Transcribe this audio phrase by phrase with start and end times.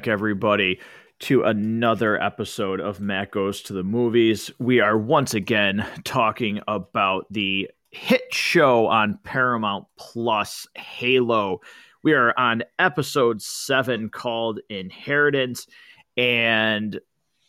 [0.00, 0.80] back, everybody,
[1.18, 4.50] to another episode of Matt Goes to the Movies.
[4.58, 11.60] We are once again talking about the hit show on Paramount Plus, Halo.
[12.02, 15.66] We are on episode seven called Inheritance.
[16.16, 16.98] And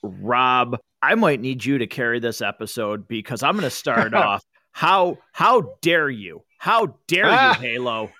[0.03, 4.43] Rob, I might need you to carry this episode because I'm going to start off.
[4.73, 6.43] How how dare you?
[6.57, 8.11] How dare you, Halo?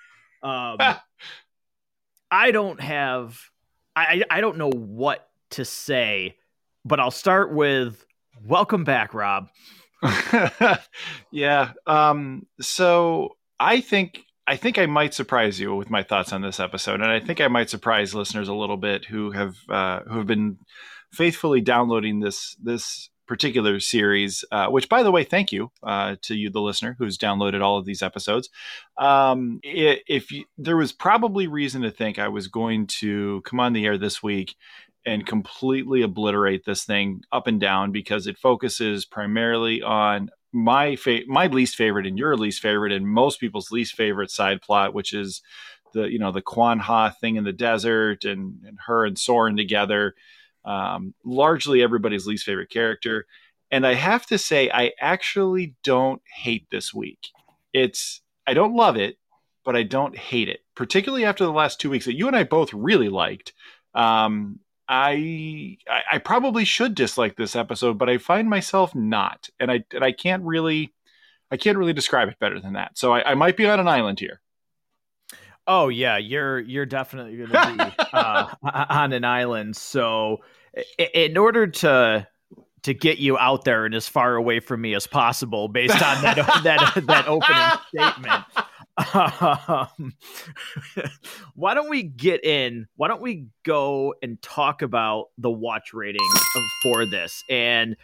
[0.42, 0.78] Um,
[2.30, 3.38] I don't have
[3.96, 6.36] I I don't know what to say,
[6.84, 8.04] but I'll start with
[8.44, 9.48] welcome back, Rob.
[11.30, 11.72] yeah.
[11.86, 16.58] Um so I think I think I might surprise you with my thoughts on this
[16.58, 20.18] episode, and I think I might surprise listeners a little bit who have uh, who
[20.18, 20.58] have been
[21.12, 24.44] faithfully downloading this this particular series.
[24.50, 27.78] Uh, which, by the way, thank you uh, to you, the listener, who's downloaded all
[27.78, 28.48] of these episodes.
[28.98, 33.72] Um, if you, there was probably reason to think I was going to come on
[33.72, 34.56] the air this week
[35.04, 41.22] and completely obliterate this thing up and down because it focuses primarily on my fa-
[41.26, 45.12] my least favorite and your least favorite and most people's least favorite side plot, which
[45.12, 45.42] is
[45.92, 49.56] the you know the Kwan Ha thing in the desert and, and her and Soren
[49.56, 50.14] together.
[50.64, 53.26] Um, largely everybody's least favorite character,
[53.70, 57.28] and I have to say I actually don't hate this week.
[57.72, 59.18] It's I don't love it,
[59.64, 62.44] but I don't hate it, particularly after the last two weeks that you and I
[62.44, 63.54] both really liked.
[63.94, 65.78] Um, I
[66.10, 70.12] I probably should dislike this episode, but I find myself not, and I and I
[70.12, 70.92] can't really
[71.50, 72.98] I can't really describe it better than that.
[72.98, 74.41] So I, I might be on an island here.
[75.66, 79.76] Oh yeah, you're you're definitely going to be uh, on an island.
[79.76, 80.38] So
[81.14, 82.26] in order to
[82.82, 86.22] to get you out there and as far away from me as possible, based on
[86.22, 88.44] that that that opening statement,
[89.14, 90.12] um,
[91.54, 92.86] why don't we get in?
[92.96, 96.28] Why don't we go and talk about the watch rating
[96.82, 97.42] for this?
[97.48, 97.96] And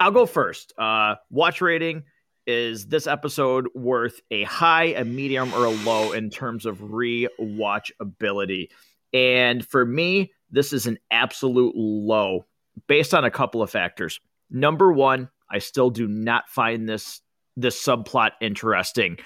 [0.00, 0.72] I'll go first.
[0.78, 2.04] Uh, watch rating
[2.46, 8.68] is this episode worth a high, a medium, or a low in terms of rewatchability?
[9.12, 12.46] And for me, this is an absolute low
[12.86, 14.20] based on a couple of factors.
[14.50, 17.20] Number one, I still do not find this
[17.56, 19.18] this subplot interesting.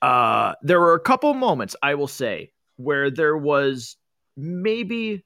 [0.00, 3.96] Uh, there were a couple moments I will say where there was
[4.36, 5.24] maybe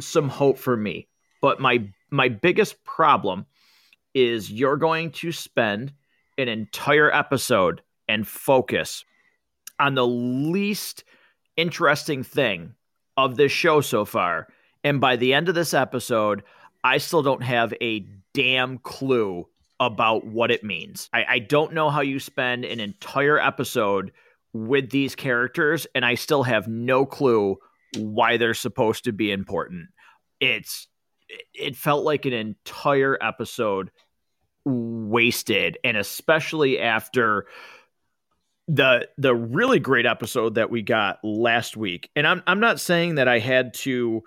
[0.00, 1.08] some hope for me,
[1.40, 3.46] but my my biggest problem
[4.14, 5.92] is you're going to spend
[6.38, 9.04] an entire episode and focus
[9.78, 11.04] on the least
[11.56, 12.74] interesting thing
[13.16, 14.48] of this show so far.
[14.84, 16.42] And by the end of this episode,
[16.84, 19.46] I still don't have a damn clue
[19.78, 21.08] about what it means.
[21.12, 24.12] I, I don't know how you spend an entire episode
[24.52, 27.56] with these characters, and I still have no clue
[27.96, 29.88] why they're supposed to be important.
[30.40, 30.88] It's
[31.54, 33.90] it felt like an entire episode
[34.64, 37.46] wasted, and especially after
[38.68, 42.10] the the really great episode that we got last week.
[42.14, 44.22] And I'm I'm not saying that I had to,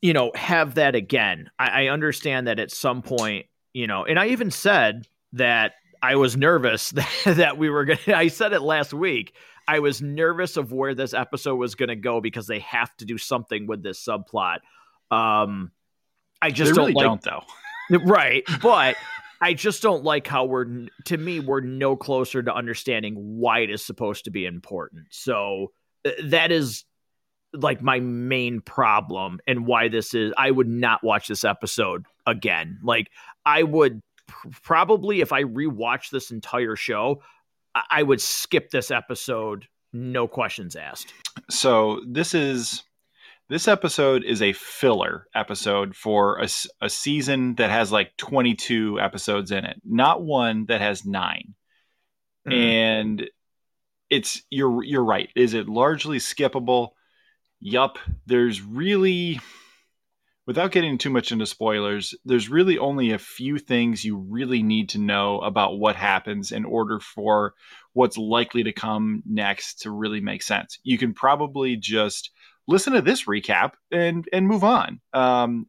[0.00, 1.50] you know, have that again.
[1.58, 3.46] I, I understand that at some point
[3.78, 6.90] you know, and I even said that I was nervous
[7.24, 9.34] that we were going to, I said it last week.
[9.66, 13.04] I was nervous of where this episode was going to go because they have to
[13.04, 14.58] do something with this subplot.
[15.10, 15.70] Um,
[16.40, 17.44] I just they don't really like, don't though.
[17.90, 18.44] right.
[18.62, 18.96] But
[19.40, 23.70] I just don't like how we're, to me, we're no closer to understanding why it
[23.70, 25.06] is supposed to be important.
[25.10, 25.72] So
[26.04, 26.84] uh, that is
[27.52, 32.78] like my main problem and why this is I would not watch this episode again.
[32.82, 33.10] Like
[33.46, 37.22] I would pr- probably if I rewatch this entire show,
[37.74, 41.14] I-, I would skip this episode no questions asked.
[41.48, 42.82] So this is
[43.48, 46.48] this episode is a filler episode for a,
[46.82, 51.54] a season that has like 22 episodes in it, not one that has 9.
[52.46, 52.52] Mm.
[52.52, 53.30] And
[54.10, 55.30] it's you're you're right.
[55.34, 56.90] Is it largely skippable?
[57.60, 57.98] Yup.
[58.26, 59.40] There's really,
[60.46, 64.90] without getting too much into spoilers, there's really only a few things you really need
[64.90, 67.54] to know about what happens in order for
[67.94, 70.78] what's likely to come next to really make sense.
[70.84, 72.30] You can probably just
[72.68, 75.00] listen to this recap and and move on.
[75.12, 75.66] Um,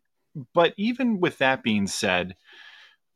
[0.53, 2.35] but even with that being said,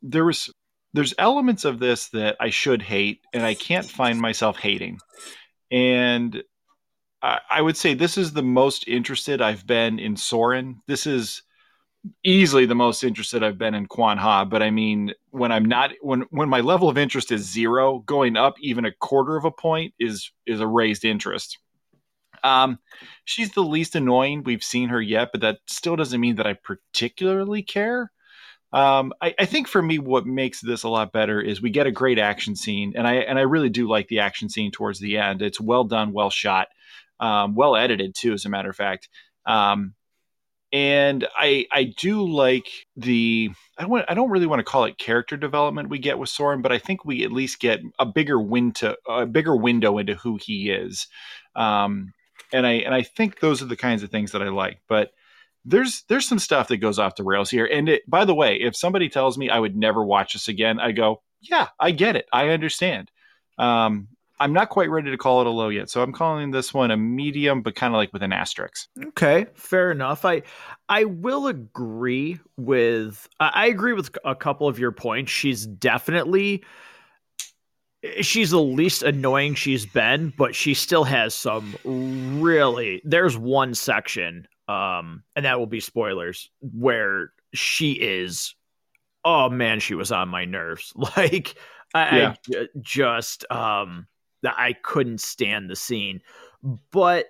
[0.01, 0.51] there was
[0.93, 4.99] there's elements of this that I should hate and I can't find myself hating.
[5.71, 6.43] And
[7.23, 10.81] I would say this is the most interested I've been in Soren.
[10.87, 11.41] This is
[12.21, 14.43] easily the most interested I've been in Kwan Ha.
[14.43, 18.35] But I mean, when I'm not when when my level of interest is zero, going
[18.35, 21.59] up even a quarter of a point is is a raised interest.
[22.43, 22.79] Um,
[23.25, 26.53] she's the least annoying we've seen her yet, but that still doesn't mean that I
[26.53, 28.11] particularly care.
[28.73, 31.85] Um, I, I, think for me, what makes this a lot better is we get
[31.85, 34.99] a great action scene, and I and I really do like the action scene towards
[34.99, 35.43] the end.
[35.43, 36.69] It's well done, well shot,
[37.19, 39.09] um, well edited too, as a matter of fact.
[39.45, 39.93] Um,
[40.73, 42.67] and I I do like
[42.97, 46.29] the I don't I don't really want to call it character development we get with
[46.29, 50.15] Soren, but I think we at least get a bigger window a bigger window into
[50.15, 51.07] who he is.
[51.55, 52.11] Um,
[52.51, 54.79] and I and I think those are the kinds of things that I like.
[54.87, 55.11] But
[55.65, 57.65] there's there's some stuff that goes off the rails here.
[57.65, 60.79] And it, by the way, if somebody tells me I would never watch this again,
[60.79, 63.11] I go, yeah, I get it, I understand.
[63.57, 64.09] Um,
[64.39, 66.91] I'm not quite ready to call it a low yet, so I'm calling this one
[66.91, 68.89] a medium, but kind of like with an asterisk.
[69.09, 70.25] Okay, fair enough.
[70.25, 70.41] I
[70.89, 75.31] I will agree with I agree with a couple of your points.
[75.31, 76.63] She's definitely
[78.21, 83.01] she's the least annoying she's been, but she still has some really.
[83.05, 88.55] There's one section um, and that will be spoilers, where she is.
[89.25, 90.93] Oh man, she was on my nerves.
[91.17, 91.55] Like
[91.93, 92.33] I, yeah.
[92.55, 94.07] I just um,
[94.43, 96.21] I couldn't stand the scene,
[96.91, 97.27] but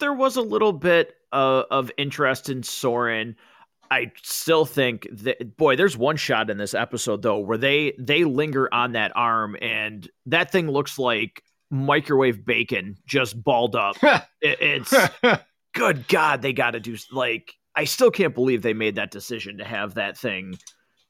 [0.00, 3.36] there was a little bit uh, of interest in Soren.
[3.92, 8.24] I still think that boy, there's one shot in this episode though where they they
[8.24, 13.96] linger on that arm and that thing looks like microwave bacon just balled up.
[14.02, 14.94] it, it's
[15.74, 19.58] good God, they got to do like I still can't believe they made that decision
[19.58, 20.56] to have that thing,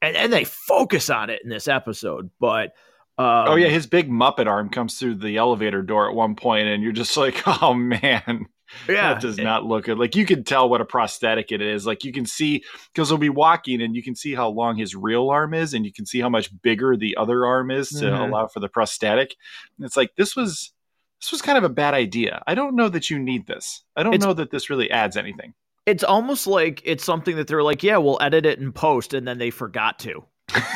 [0.01, 2.31] and and they focus on it in this episode.
[2.41, 2.75] But
[3.17, 6.67] um, oh yeah, his big Muppet arm comes through the elevator door at one point,
[6.67, 8.47] and you're just like, oh man.
[8.89, 9.99] Yeah, that does not look good.
[9.99, 11.87] Like you can tell what a prosthetic it is.
[11.87, 14.95] Like you can see because he'll be walking, and you can see how long his
[14.95, 18.05] real arm is, and you can see how much bigger the other arm is to
[18.05, 18.23] mm-hmm.
[18.23, 19.37] allow for the prosthetic.
[19.77, 20.73] And it's like this was
[21.21, 22.43] this was kind of a bad idea.
[22.47, 23.85] I don't know that you need this.
[23.97, 25.55] I don't it's, know that this really adds anything.
[25.87, 29.27] It's almost like it's something that they're like, yeah, we'll edit it in post, and
[29.27, 30.25] then they forgot to.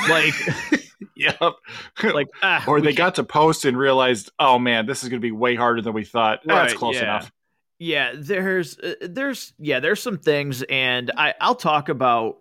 [0.09, 0.35] Like,
[1.17, 1.41] yep.
[2.03, 2.97] Like, ah, or they can't.
[2.97, 5.93] got to post and realized, oh man, this is going to be way harder than
[5.93, 6.41] we thought.
[6.47, 7.03] Right, That's close yeah.
[7.03, 7.33] enough.
[7.79, 12.39] Yeah, there's, uh, there's, yeah, there's some things, and I, I'll talk about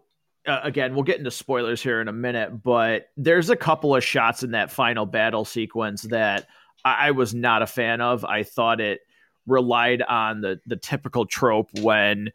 [0.47, 4.03] uh, again, we'll get into spoilers here in a minute, but there's a couple of
[4.03, 6.47] shots in that final battle sequence that
[6.83, 8.23] I, I was not a fan of.
[8.23, 9.01] I thought it
[9.47, 12.31] relied on the the typical trope when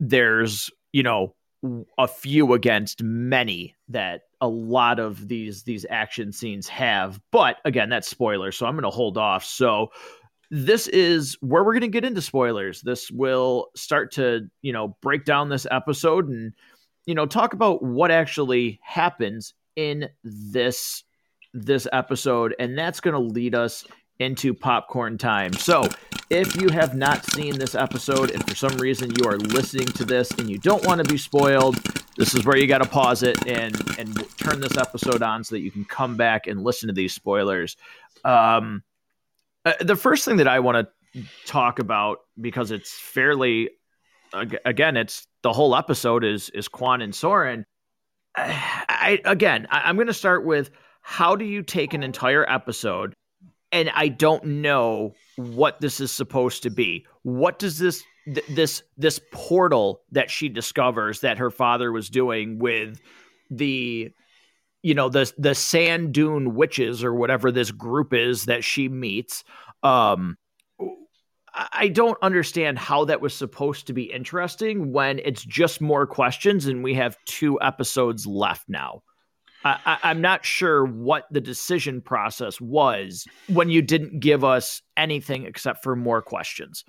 [0.00, 1.34] there's you know
[1.96, 7.88] a few against many that a lot of these these action scenes have but again
[7.88, 9.92] that's spoiler so i'm going to hold off so
[10.54, 14.96] this is where we're going to get into spoilers this will start to you know
[15.00, 16.52] break down this episode and
[17.06, 21.04] you know talk about what actually happens in this
[21.54, 23.84] this episode, and that's going to lead us
[24.18, 25.52] into popcorn time.
[25.52, 25.88] So,
[26.30, 30.04] if you have not seen this episode and for some reason you are listening to
[30.04, 31.76] this and you don't want to be spoiled,
[32.16, 35.54] this is where you got to pause it and and turn this episode on so
[35.54, 37.76] that you can come back and listen to these spoilers.
[38.24, 38.82] Um,
[39.64, 43.70] uh, the first thing that I want to talk about because it's fairly
[44.64, 47.64] again, it's the whole episode is is Kwan and Soren.
[48.36, 50.70] I, I again, I, I'm going to start with
[51.02, 53.14] how do you take an entire episode
[53.72, 57.06] and I don't know what this is supposed to be.
[57.22, 62.58] What does this th- this this portal that she discovers that her father was doing
[62.58, 63.00] with
[63.50, 64.12] the
[64.82, 69.44] you know the the sand dune witches or whatever this group is that she meets
[69.82, 70.36] um
[71.54, 76.66] I don't understand how that was supposed to be interesting when it's just more questions
[76.66, 79.02] and we have two episodes left now.
[79.64, 85.44] I, am not sure what the decision process was when you didn't give us anything
[85.44, 86.84] except for more questions.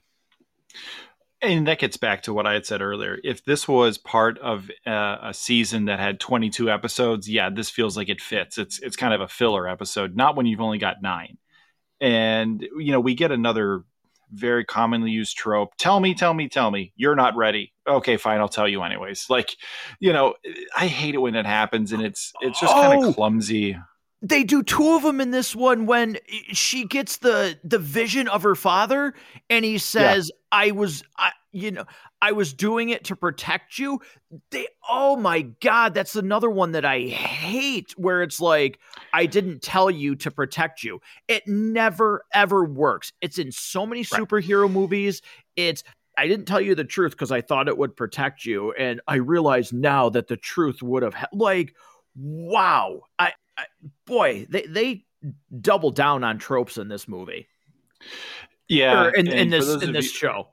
[1.43, 3.19] And that gets back to what I had said earlier.
[3.21, 7.97] If this was part of uh, a season that had 22 episodes, yeah, this feels
[7.97, 8.57] like it fits.
[8.57, 11.38] It's it's kind of a filler episode, not when you've only got nine.
[12.00, 13.83] And you know, we get another
[14.31, 15.75] very commonly used trope.
[15.77, 16.93] Tell me, tell me, tell me.
[16.95, 17.73] You're not ready.
[17.88, 19.29] Okay, fine, I'll tell you anyways.
[19.29, 19.55] Like,
[20.00, 20.35] you know,
[20.75, 23.77] I hate it when it happens and it's it's just oh, kind of clumsy.
[24.25, 26.18] They do two of them in this one when
[26.53, 29.13] she gets the the vision of her father
[29.50, 30.60] and he says, yeah.
[30.60, 31.84] "I was I, you know,
[32.22, 34.00] I was doing it to protect you."
[34.51, 38.80] They oh my god, that's another one that I hate where it's like
[39.12, 41.01] I didn't tell you to protect you.
[41.27, 43.12] It never ever works.
[43.20, 44.72] It's in so many superhero right.
[44.72, 45.22] movies.
[45.58, 45.84] It's
[46.18, 49.15] I didn't tell you the truth because I thought it would protect you, and I
[49.15, 51.75] realize now that the truth would have ha- like,
[52.15, 53.34] wow, I
[54.05, 55.05] boy, they they
[55.62, 57.48] double down on tropes in this movie
[58.67, 60.48] Yeah, or in, in this in this you- show.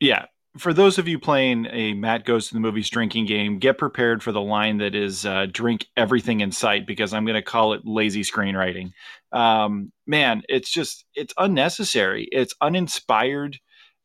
[0.00, 0.26] Yeah.
[0.58, 4.22] For those of you playing a Matt Goes to the Movies drinking game, get prepared
[4.22, 7.72] for the line that is uh, drink everything in sight because I'm going to call
[7.72, 8.92] it lazy screenwriting.
[9.32, 12.28] Um, man, it's just, it's unnecessary.
[12.30, 13.58] It's uninspired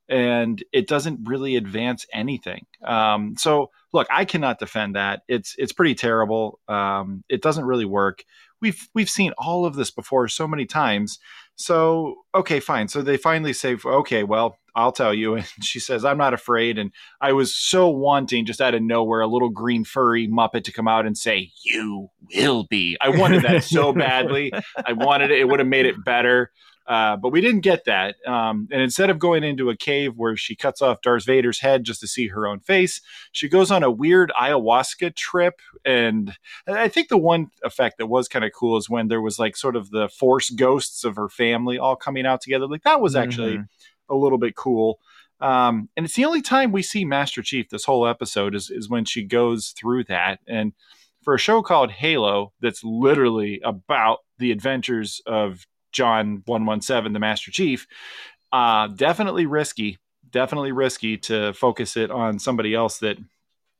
[0.09, 2.65] and it doesn't really advance anything.
[2.83, 5.23] Um, so look, I cannot defend that.
[5.27, 6.59] It's, it's pretty terrible.
[6.67, 8.23] Um, it doesn't really work.
[8.61, 11.19] We've, we've seen all of this before so many times.
[11.55, 12.87] So, okay, fine.
[12.87, 15.35] So they finally say, okay, well, I'll tell you.
[15.37, 16.77] And she says, I'm not afraid.
[16.77, 20.71] And I was so wanting, just out of nowhere, a little green furry Muppet to
[20.71, 22.95] come out and say, You will be.
[23.01, 24.51] I wanted that so badly.
[24.85, 25.39] I wanted it.
[25.39, 26.51] It would have made it better.
[26.87, 28.15] Uh, but we didn't get that.
[28.25, 31.83] Um, and instead of going into a cave where she cuts off Darth Vader's head
[31.83, 33.01] just to see her own face,
[33.33, 35.59] she goes on a weird ayahuasca trip.
[35.83, 36.33] And
[36.65, 39.57] I think the one effect that was kind of cool is when there was like
[39.57, 42.67] sort of the force ghosts of her family all coming out together.
[42.67, 43.67] Like that was actually Mhm.
[44.09, 44.99] a little bit cool.
[45.41, 48.89] Um, and it's the only time we see Master Chief this whole episode is, is
[48.89, 50.39] when she goes through that.
[50.47, 50.73] And
[51.21, 57.51] for a show called Halo, that's literally about the adventures of John 117, the Master
[57.51, 57.87] Chief,
[58.51, 59.97] uh, definitely risky.
[60.29, 63.17] Definitely risky to focus it on somebody else that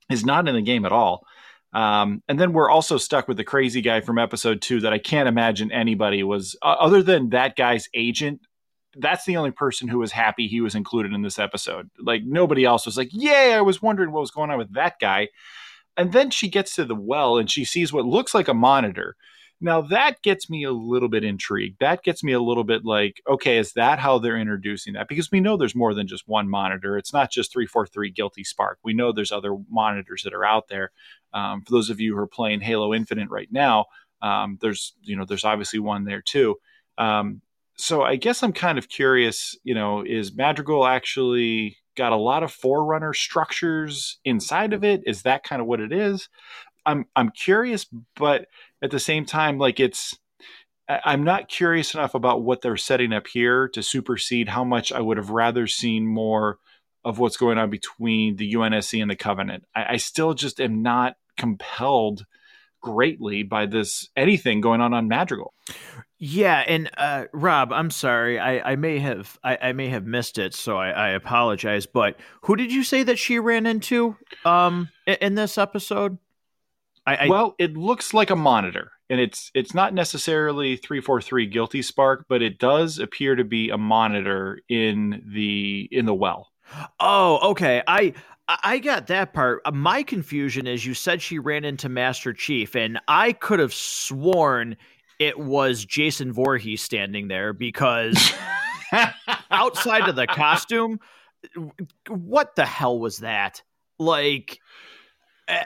[0.10, 1.26] is not in the game at all.
[1.74, 4.98] Um, and then we're also stuck with the crazy guy from episode two that I
[4.98, 8.42] can't imagine anybody was, uh, other than that guy's agent,
[9.00, 11.90] that's the only person who was happy he was included in this episode.
[12.00, 14.96] Like nobody else was like, "Yay!" I was wondering what was going on with that
[15.00, 15.30] guy.
[15.98, 19.16] And then she gets to the well and she sees what looks like a monitor.
[19.60, 21.80] Now that gets me a little bit intrigued.
[21.80, 25.08] That gets me a little bit like, okay, is that how they're introducing that?
[25.08, 26.98] Because we know there's more than just one monitor.
[26.98, 28.78] It's not just 343 Guilty Spark.
[28.84, 30.92] We know there's other monitors that are out there.
[31.34, 33.86] Um, for those of you who are playing Halo Infinite right now,
[34.22, 36.56] um, there's you know there's obviously one there too.
[36.98, 37.42] Um,
[37.78, 39.56] so I guess I'm kind of curious.
[39.64, 45.02] You know, is Madrigal actually got a lot of Forerunner structures inside of it?
[45.06, 46.30] Is that kind of what it is?
[46.86, 47.86] I'm I'm curious,
[48.16, 48.48] but
[48.82, 50.18] at the same time, like it's
[50.90, 55.02] I'm not curious enough about what they're setting up here to supersede how much I
[55.02, 56.60] would have rather seen more
[57.04, 59.66] of what's going on between the UNSC and the Covenant.
[59.76, 62.26] I, I still just am not compelled
[62.82, 65.54] greatly by this anything going on on Madrigal.
[66.20, 70.38] Yeah, and uh, Rob, I'm sorry, I, I may have I, I may have missed
[70.38, 71.86] it, so I, I apologize.
[71.86, 74.16] But who did you say that she ran into
[74.46, 76.18] um in, in this episode?
[77.08, 81.22] I, I well, it looks like a monitor, and it's it's not necessarily three four
[81.22, 86.14] three guilty spark, but it does appear to be a monitor in the in the
[86.14, 86.52] well.
[87.00, 88.14] oh okay, I
[88.48, 89.62] I got that part.
[89.66, 93.74] Uh, My confusion is you said she ran into Master Chief, and I could have
[93.74, 94.76] sworn
[95.20, 98.34] it was Jason Voorhees standing there because
[99.52, 101.00] outside of the costume,
[102.08, 103.64] what the hell was that?
[103.98, 104.60] Like,
[105.48, 105.64] eh,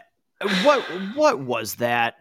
[0.63, 0.81] what
[1.15, 2.15] what was that?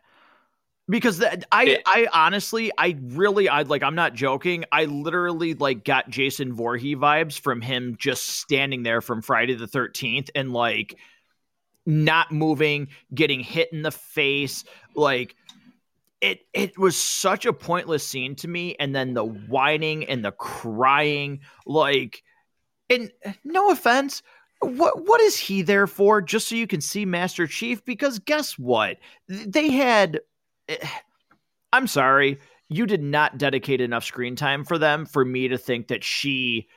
[0.89, 4.65] Because that I It- I honestly I really I like I'm not joking.
[4.73, 9.69] I literally like got Jason Voorhees vibes from him just standing there from Friday the
[9.69, 10.97] 13th and like
[11.87, 15.35] not moving, getting hit in the face, like
[16.21, 20.33] it it was such a pointless scene to me and then the whining and the
[20.33, 22.23] crying like
[22.91, 23.11] and
[23.45, 24.23] no offense
[24.61, 26.21] what what is he there for?
[26.21, 27.85] Just so you can see master chief?
[27.85, 28.99] Because guess what?
[29.29, 30.21] They had
[30.69, 30.77] eh,
[31.73, 32.39] i'm sorry
[32.69, 36.69] you did not dedicate enough screen time for them for me to think that she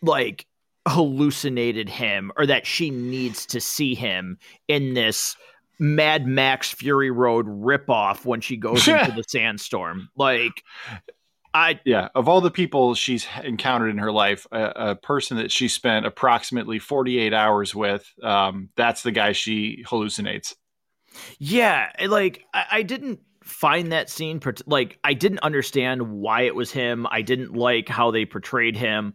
[0.00, 0.46] like
[0.88, 5.36] hallucinated him or that she needs to see him in this
[5.78, 10.08] Mad Max Fury Road ripoff when she goes into the sandstorm.
[10.16, 10.62] Like,
[11.54, 15.50] I Yeah, of all the people she's encountered in her life, a, a person that
[15.50, 20.54] she spent approximately 48 hours with, um, that's the guy she hallucinates.
[21.38, 26.70] yeah, like I, I didn't find that scene like I didn't understand why it was
[26.70, 27.06] him.
[27.10, 29.14] I didn't like how they portrayed him.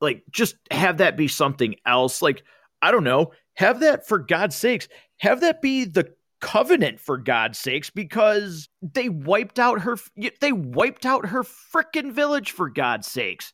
[0.00, 2.22] Like, just have that be something else.
[2.22, 2.44] Like,
[2.80, 3.32] I don't know.
[3.54, 4.86] Have that for God's sakes.
[5.18, 9.96] Have that be the covenant for God's sakes because they wiped out her
[10.40, 13.52] they wiped out her frickin' village for God's sakes.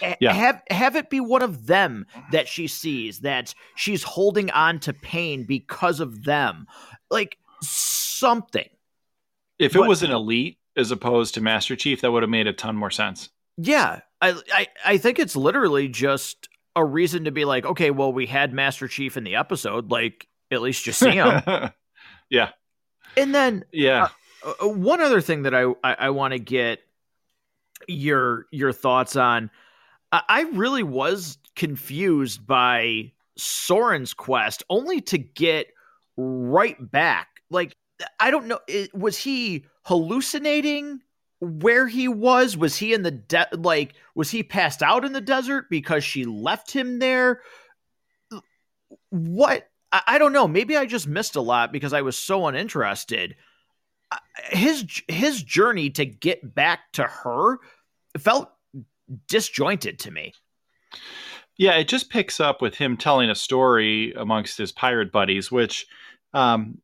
[0.00, 0.32] Eh, Yeah.
[0.32, 4.92] Have have it be one of them that she sees that she's holding on to
[4.92, 6.66] pain because of them.
[7.10, 8.68] Like something.
[9.58, 12.46] If it But- was an elite as opposed to Master Chief, that would have made
[12.46, 13.30] a ton more sense.
[13.56, 14.00] Yeah.
[14.20, 18.26] I I, I think it's literally just a reason to be like, okay, well, we
[18.26, 21.42] had Master Chief in the episode, like at least you see him.
[22.30, 22.50] yeah,
[23.16, 24.08] and then yeah.
[24.44, 26.80] uh, one other thing that I I, I want to get
[27.88, 29.50] your your thoughts on.
[30.12, 35.68] I I really was confused by Soren's quest only to get
[36.16, 37.28] right back.
[37.50, 37.76] Like,
[38.20, 38.60] I don't know.
[38.94, 41.00] Was he hallucinating
[41.40, 42.56] where he was?
[42.56, 43.94] Was he in the de- like?
[44.14, 47.40] Was he passed out in the desert because she left him there?
[49.10, 49.68] What?
[49.92, 50.48] I, I don't know.
[50.48, 53.36] Maybe I just missed a lot because I was so uninterested.
[54.50, 57.58] His his journey to get back to her
[58.18, 58.50] felt
[59.28, 60.32] disjointed to me.
[61.56, 65.86] Yeah, it just picks up with him telling a story amongst his pirate buddies, which
[66.34, 66.78] um,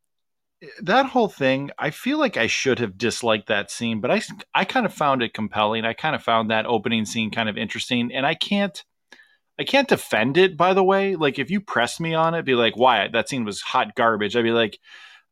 [0.80, 4.22] that whole thing, I feel like I should have disliked that scene, but I,
[4.54, 5.84] I kind of found it compelling.
[5.84, 8.82] I kind of found that opening scene kind of interesting, and I can't,
[9.58, 10.56] I can't defend it.
[10.56, 13.44] By the way, like if you pressed me on it, be like, "Why that scene
[13.44, 14.78] was hot garbage?" I'd be like,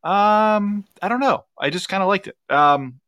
[0.02, 1.44] um, I don't know.
[1.58, 2.36] I just kind of liked it.
[2.48, 3.00] Um,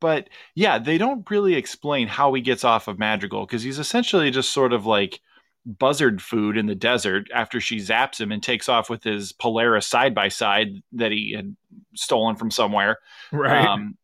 [0.00, 4.30] but yeah, they don't really explain how he gets off of Madrigal because he's essentially
[4.30, 5.20] just sort of like
[5.66, 9.86] buzzard food in the desert after she zaps him and takes off with his Polaris
[9.86, 11.54] side by side that he had
[11.94, 12.98] stolen from somewhere.
[13.32, 13.66] Right.
[13.66, 13.96] Um,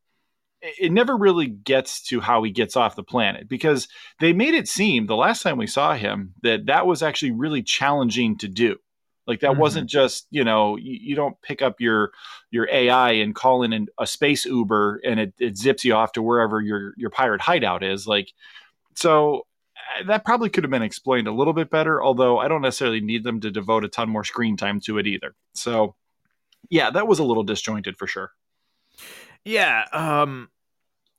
[0.63, 3.89] it never really gets to how he gets off the planet because
[4.19, 7.63] they made it seem the last time we saw him that that was actually really
[7.63, 8.77] challenging to do.
[9.27, 9.61] Like that mm-hmm.
[9.61, 12.11] wasn't just you know you, you, don't pick up your
[12.51, 16.23] your AI and call in a space Uber and it, it zips you off to
[16.23, 18.07] wherever your your pirate hideout is.
[18.07, 18.33] Like
[18.97, 19.47] so
[20.07, 23.25] that probably could have been explained a little bit better, although I don't necessarily need
[23.25, 25.35] them to devote a ton more screen time to it either.
[25.55, 25.95] So,
[26.69, 28.33] yeah, that was a little disjointed for sure.
[29.45, 30.49] Yeah, um,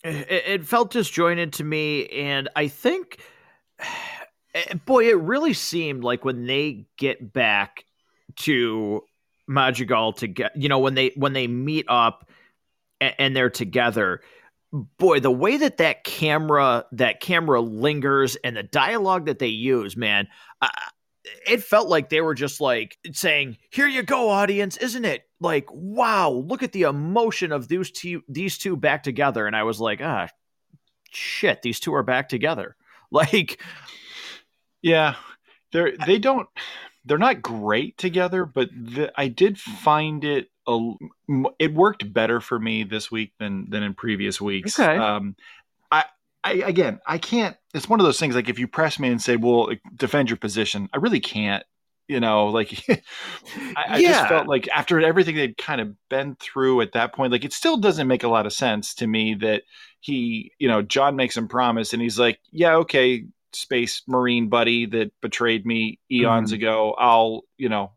[0.03, 3.19] it, it felt disjointed to me, and I think,
[4.85, 7.85] boy, it really seemed like when they get back
[8.37, 9.03] to
[9.47, 12.29] Madrigal to get, you know, when they when they meet up
[12.99, 14.21] and, and they're together
[14.97, 19.97] boy the way that that camera that camera lingers and the dialogue that they use
[19.97, 20.27] man
[20.61, 20.69] uh,
[21.23, 25.67] it felt like they were just like saying here you go audience isn't it like
[25.71, 29.79] wow look at the emotion of these two these two back together and i was
[29.79, 30.27] like ah
[31.11, 32.75] shit these two are back together
[33.11, 33.61] like
[34.81, 35.15] yeah
[35.71, 36.47] they're they don't
[37.05, 40.93] they're not great together but the, i did find it a,
[41.59, 44.79] it worked better for me this week than than in previous weeks.
[44.79, 44.97] Okay.
[44.97, 45.35] Um,
[46.43, 47.55] I, again, I can't.
[47.73, 48.35] It's one of those things.
[48.35, 51.63] Like if you press me and say, "Well, defend your position," I really can't.
[52.07, 56.81] You know, like I, I just felt like after everything they'd kind of been through
[56.81, 59.63] at that point, like it still doesn't make a lot of sense to me that
[59.99, 64.85] he, you know, John makes him promise, and he's like, "Yeah, okay." space marine buddy
[64.85, 66.55] that betrayed me eons mm-hmm.
[66.55, 67.91] ago i'll you know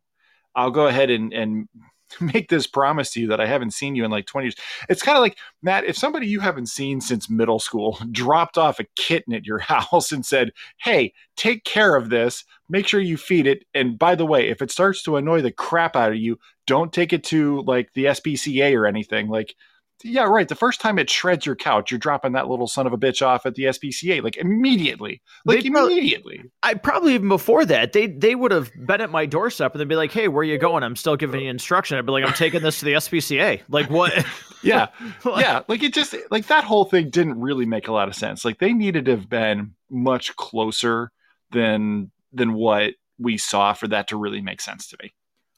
[0.55, 1.69] I'll go ahead and, and
[2.21, 4.57] make this promise to you that I haven't seen you in like 20 years.
[4.89, 8.81] It's kind of like, Matt, if somebody you haven't seen since middle school dropped off
[8.81, 13.17] a kitten at your house and said, Hey, take care of this, make sure you
[13.17, 13.65] feed it.
[13.75, 16.93] And by the way, if it starts to annoy the crap out of you, don't
[16.93, 19.29] take it to like the SPCA or anything.
[19.29, 19.55] Like,
[20.03, 20.49] yeah, right.
[20.49, 23.25] The first time it shreds your couch, you're dropping that little son of a bitch
[23.25, 26.37] off at the SPCA like immediately, like they immediately.
[26.37, 29.81] Probably, I probably even before that they they would have been at my doorstep and
[29.81, 31.97] they'd be like, "Hey, where are you going?" I'm still giving you instruction.
[31.97, 34.13] I'd be like, "I'm taking this to the SPCA." Like what?
[34.63, 34.89] yeah,
[35.25, 35.63] yeah.
[35.69, 38.45] Like it just like that whole thing didn't really make a lot of sense.
[38.45, 41.11] Like they needed to have been much closer
[41.51, 45.15] than than what we saw for that to really make sense to me.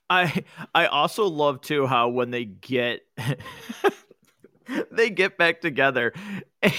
[0.08, 0.44] I
[0.74, 3.00] I also love too how when they get
[4.90, 6.12] they get back together
[6.62, 6.72] and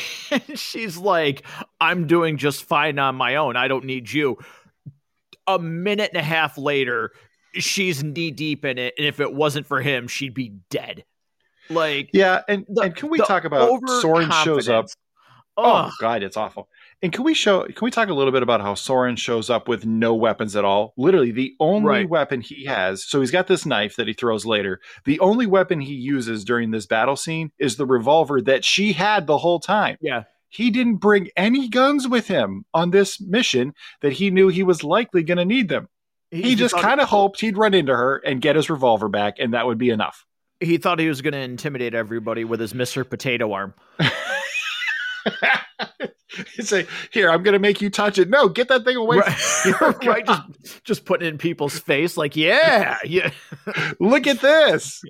[0.56, 1.44] she's like
[1.80, 3.56] i'm doing just fine on my own.
[3.56, 4.38] I don't need you.
[5.48, 7.12] A minute and a half later
[7.54, 11.04] she's knee deep in it and if it wasn't for him she'd be dead.
[11.70, 14.88] Like yeah and, the, and can we talk about soren shows up?
[15.58, 16.70] oh god it's awful
[17.02, 17.64] and can we show?
[17.64, 20.66] Can we talk a little bit about how Soren shows up with no weapons at
[20.66, 20.94] all?
[20.98, 22.10] Literally, the only right.
[22.10, 23.06] weapon he has.
[23.06, 24.80] So he's got this knife that he throws later.
[25.06, 29.28] The only weapon he uses during this battle scene is the revolver that she had
[29.28, 29.98] the whole time.
[30.02, 30.24] Yeah.
[30.50, 34.84] He didn't bring any guns with him on this mission that he knew he was
[34.84, 35.90] likely going to need them.
[36.32, 39.36] He, he just kind of hoped he'd run into her and get his revolver back,
[39.40, 40.26] and that would be enough.
[40.60, 43.08] He thought he was going to intimidate everybody with his Mr.
[43.08, 43.74] Potato arm.
[46.60, 49.18] say, "Here, I'm going to make you touch it." No, get that thing away!
[49.18, 53.32] Right, right just, just putting it in people's face, like, yeah, yeah.
[54.00, 55.02] Look at this.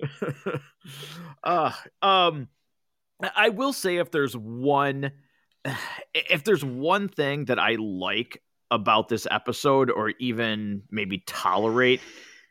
[1.44, 2.48] uh, um,
[3.36, 5.12] I will say, if there's one,
[6.14, 12.02] if there's one thing that I like about this episode, or even maybe tolerate,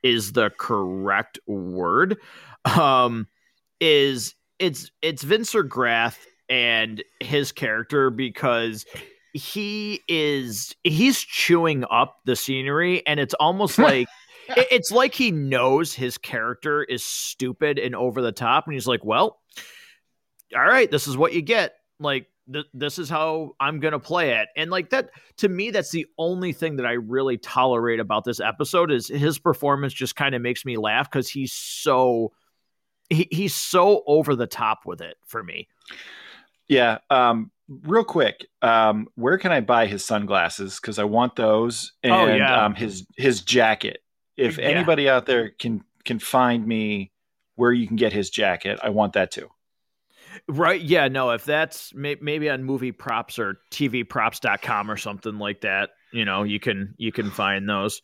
[0.02, 2.18] is the correct word.
[2.64, 3.28] Um,
[3.80, 8.84] is it's it's Vinsher Grath and his character because
[9.32, 14.08] he is he's chewing up the scenery and it's almost like
[14.48, 19.04] it's like he knows his character is stupid and over the top and he's like
[19.04, 19.40] well
[20.54, 21.74] all right this is what you get.
[21.98, 24.48] Like th- this is how i'm gonna play it.
[24.56, 28.40] And like that to me that's the only thing that i really tolerate about this
[28.40, 32.32] episode is his performance just kind of makes me laugh because he's so
[33.08, 35.68] he, he's so over the top with it for me
[36.68, 40.78] yeah um real quick, um, where can I buy his sunglasses?
[40.80, 42.64] Because I want those oh, and oh, yeah.
[42.64, 44.02] um, his his jacket.
[44.36, 44.66] If yeah.
[44.66, 47.12] anybody out there can can find me
[47.56, 49.48] where you can get his jacket, I want that too.
[50.48, 50.80] Right.
[50.80, 51.08] Yeah.
[51.08, 56.24] No, if that's may- maybe on movie props or tvprops.com or something like that, you
[56.24, 58.02] know, you can you can find those.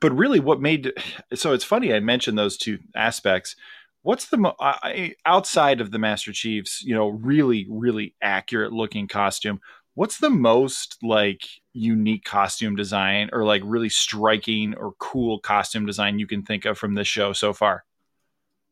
[0.00, 0.92] But really what made
[1.34, 3.56] so it's funny I mentioned those two aspects
[4.02, 9.08] what's the mo- I, outside of the Master Chief's, you know, really really accurate looking
[9.08, 9.60] costume?
[9.94, 16.18] What's the most like unique costume design or like really striking or cool costume design
[16.18, 17.84] you can think of from this show so far?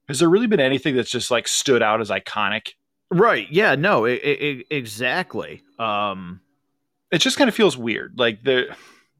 [0.08, 2.74] Has there really been anything that's just like stood out as iconic?
[3.10, 3.46] Right.
[3.50, 3.74] Yeah.
[3.74, 4.04] No.
[4.04, 5.62] It, it, exactly.
[5.78, 6.40] Um,
[7.10, 8.14] it just kind of feels weird.
[8.16, 8.74] Like there,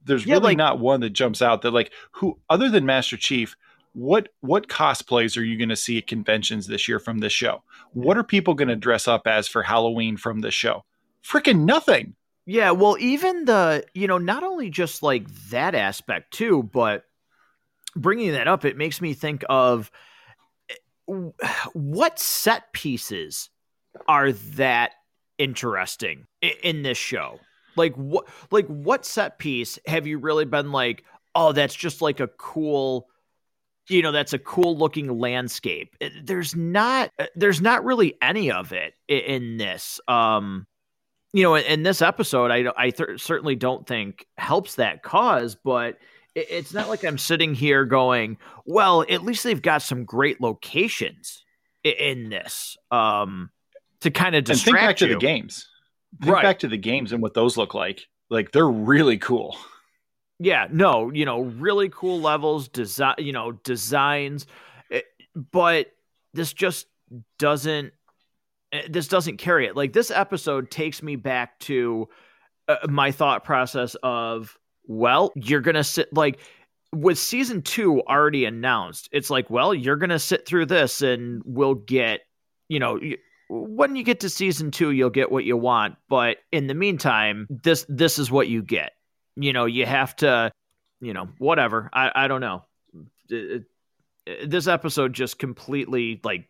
[0.05, 3.17] there's yeah, really like, not one that jumps out that like who other than Master
[3.17, 3.55] Chief
[3.93, 7.63] what what cosplays are you going to see at conventions this year from this show?
[7.93, 10.85] What are people going to dress up as for Halloween from this show?
[11.23, 12.15] Freaking nothing.
[12.45, 17.03] Yeah, well, even the you know not only just like that aspect too, but
[17.95, 19.91] bringing that up, it makes me think of
[20.69, 20.75] eh,
[21.73, 23.49] what set pieces
[24.07, 24.91] are that
[25.37, 26.27] interesting
[26.63, 27.39] in this show.
[27.75, 31.03] Like what like what set piece have you really been like,
[31.35, 33.07] oh, that's just like a cool
[33.89, 38.51] you know that's a cool looking landscape uh, there's not uh, there's not really any
[38.51, 40.65] of it in this um
[41.33, 45.97] you know in this episode i i th- certainly don't think helps that cause but
[46.35, 51.43] it's not like i'm sitting here going well at least they've got some great locations
[51.83, 53.49] in this um
[54.01, 55.07] to kind of distract and think back you.
[55.07, 55.67] to the games
[56.21, 56.43] think right.
[56.43, 59.57] back to the games and what those look like like they're really cool
[60.39, 64.47] yeah, no, you know, really cool levels, design, you know, designs,
[64.89, 65.01] eh,
[65.35, 65.91] but
[66.33, 66.87] this just
[67.37, 67.91] doesn't
[68.71, 69.75] eh, this doesn't carry it.
[69.75, 72.07] Like this episode takes me back to
[72.69, 76.39] uh, my thought process of well, you're going to sit like
[76.93, 79.09] with season 2 already announced.
[79.11, 82.21] It's like, well, you're going to sit through this and we'll get,
[82.69, 82.99] you know,
[83.49, 87.45] when you get to season 2 you'll get what you want, but in the meantime,
[87.49, 88.93] this this is what you get
[89.39, 90.51] you know, you have to,
[91.01, 91.89] you know, whatever.
[91.93, 92.63] I, I don't know.
[93.29, 93.63] It,
[94.25, 96.49] it, this episode just completely like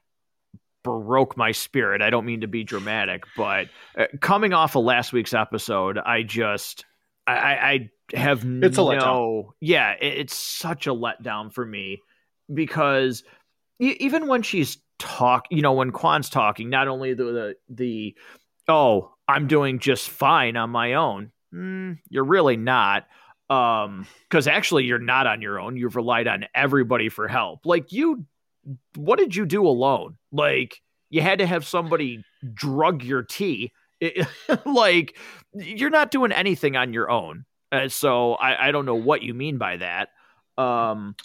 [0.84, 2.02] broke my spirit.
[2.02, 6.24] I don't mean to be dramatic, but uh, coming off of last week's episode, I
[6.24, 6.86] just,
[7.28, 9.50] I, I have it's no, a letdown.
[9.60, 12.02] yeah, it, it's such a letdown for me
[12.52, 13.24] because
[13.80, 18.16] even when she's talk, you know, when Kwan's talking, not only the, the, the
[18.68, 23.08] oh, I'm doing just fine on my own mm, you're really not
[23.50, 25.76] um because actually you're not on your own.
[25.78, 27.66] You've relied on everybody for help.
[27.66, 28.26] Like you
[28.96, 30.18] what did you do alone?
[30.32, 33.72] Like you had to have somebody drug your tea.
[34.66, 35.18] Like
[35.54, 37.46] you're not doing anything on your own.
[37.72, 40.10] Uh, so I, I don't know what you mean by that.
[40.58, 41.16] Um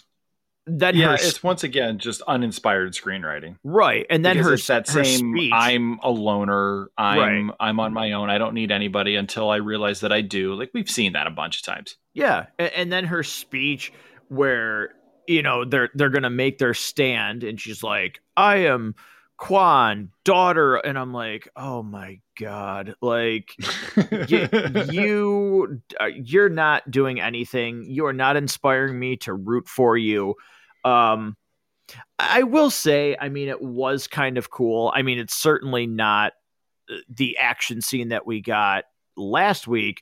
[0.67, 4.05] then yeah, her, it's once again just uninspired screenwriting, right?
[4.09, 5.51] And then because her that her same speech.
[5.53, 7.55] I'm a loner, I'm right.
[7.59, 10.55] I'm on my own, I don't need anybody until I realize that I do.
[10.55, 11.97] Like we've seen that a bunch of times.
[12.13, 13.93] Yeah, and, and then her speech
[14.29, 14.95] where
[15.27, 18.95] you know they're they're gonna make their stand, and she's like, "I am."
[19.37, 23.53] Kwan, daughter, and I'm like, oh my god, like
[24.29, 24.47] you,
[24.89, 27.83] you, uh, you're not doing anything.
[27.83, 30.35] You are not inspiring me to root for you.
[30.85, 31.35] Um,
[32.17, 34.91] I will say, I mean, it was kind of cool.
[34.95, 36.33] I mean, it's certainly not
[36.89, 38.85] uh, the action scene that we got
[39.17, 40.01] last week.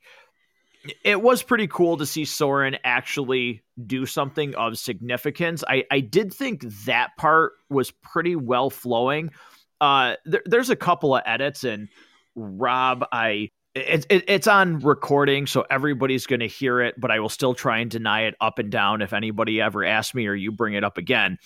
[1.03, 5.63] It was pretty cool to see Soren actually do something of significance.
[5.67, 9.31] I, I did think that part was pretty well flowing.
[9.79, 11.87] Uh, there, there's a couple of edits, and
[12.35, 17.19] Rob, I it, it, it's on recording, so everybody's going to hear it, but I
[17.19, 20.35] will still try and deny it up and down if anybody ever asks me or
[20.35, 21.37] you bring it up again.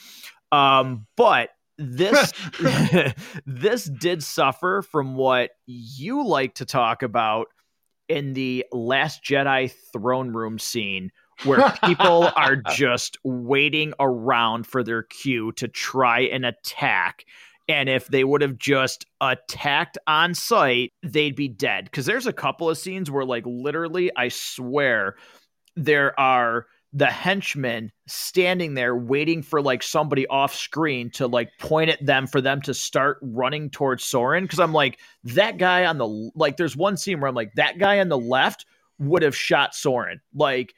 [0.52, 2.34] Um, but this
[3.46, 7.48] this did suffer from what you like to talk about
[8.10, 11.12] in the Last Jedi throne room scene
[11.44, 17.26] where people are just waiting around for their cue to try and attack
[17.68, 21.86] And if they would have just attacked on sight, they'd be dead.
[21.86, 25.18] Because there's a couple of scenes where, like, literally, I swear,
[25.76, 31.90] there are the henchmen standing there waiting for like somebody off screen to like point
[31.90, 34.48] at them for them to start running towards Soren.
[34.48, 37.78] Cause I'm like, that guy on the like, there's one scene where I'm like, that
[37.78, 38.66] guy on the left
[39.00, 40.22] would have shot Soren.
[40.34, 40.74] Like,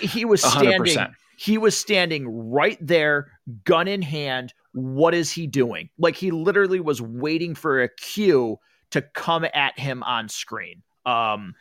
[0.00, 0.96] he was standing.
[0.96, 1.12] 100%.
[1.38, 3.30] He was standing right there,
[3.64, 4.52] gun in hand.
[4.72, 5.90] What is he doing?
[5.98, 8.58] Like he literally was waiting for a cue
[8.90, 10.82] to come at him on screen.
[11.06, 11.54] Um,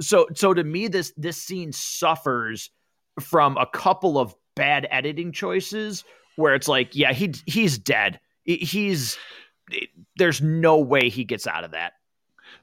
[0.00, 2.70] so so to me, this this scene suffers
[3.20, 6.04] from a couple of bad editing choices
[6.36, 8.20] where it's like, yeah, he he's dead.
[8.44, 9.18] He's
[10.16, 11.92] there's no way he gets out of that.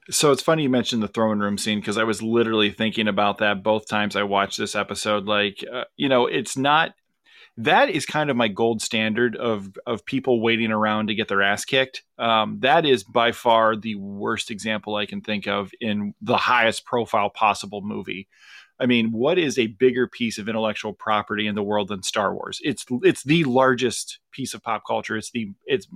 [0.10, 3.40] So it's funny you mentioned the throne room scene because I was literally thinking about
[3.40, 5.26] that both times I watched this episode.
[5.26, 6.94] Like, uh, you know, it's not
[7.58, 11.42] that is kind of my gold standard of of people waiting around to get their
[11.42, 12.04] ass kicked.
[12.18, 16.86] Um, that is by far the worst example I can think of in the highest
[16.86, 18.28] profile possible movie.
[18.80, 22.34] I mean, what is a bigger piece of intellectual property in the world than Star
[22.34, 22.60] Wars?
[22.64, 25.18] It's it's the largest piece of pop culture.
[25.18, 25.88] It's the it's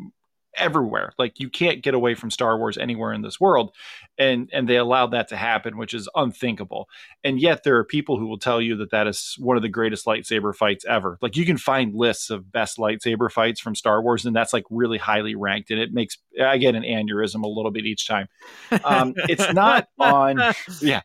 [0.57, 1.13] everywhere.
[1.17, 3.73] Like you can't get away from Star Wars anywhere in this world.
[4.17, 6.89] And and they allowed that to happen, which is unthinkable.
[7.23, 9.69] And yet there are people who will tell you that that is one of the
[9.69, 11.17] greatest lightsaber fights ever.
[11.21, 14.65] Like you can find lists of best lightsaber fights from Star Wars and that's like
[14.69, 18.27] really highly ranked and it makes I get an aneurysm a little bit each time.
[18.83, 20.39] Um, it's not on
[20.81, 21.01] yeah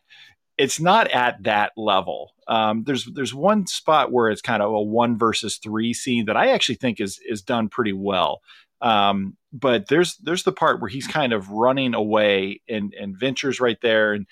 [0.61, 2.33] it's not at that level.
[2.47, 6.37] Um, there's there's one spot where it's kind of a one versus three scene that
[6.37, 8.41] I actually think is is done pretty well.
[8.81, 13.59] Um, but there's there's the part where he's kind of running away and and Vinsher's
[13.59, 14.25] right there, and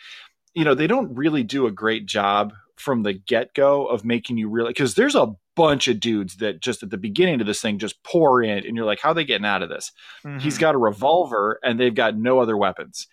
[0.54, 4.38] you know they don't really do a great job from the get go of making
[4.38, 7.62] you really because there's a bunch of dudes that just at the beginning of this
[7.62, 9.92] thing just pour in, and you're like, how are they getting out of this?
[10.26, 10.40] Mm-hmm.
[10.40, 13.08] He's got a revolver and they've got no other weapons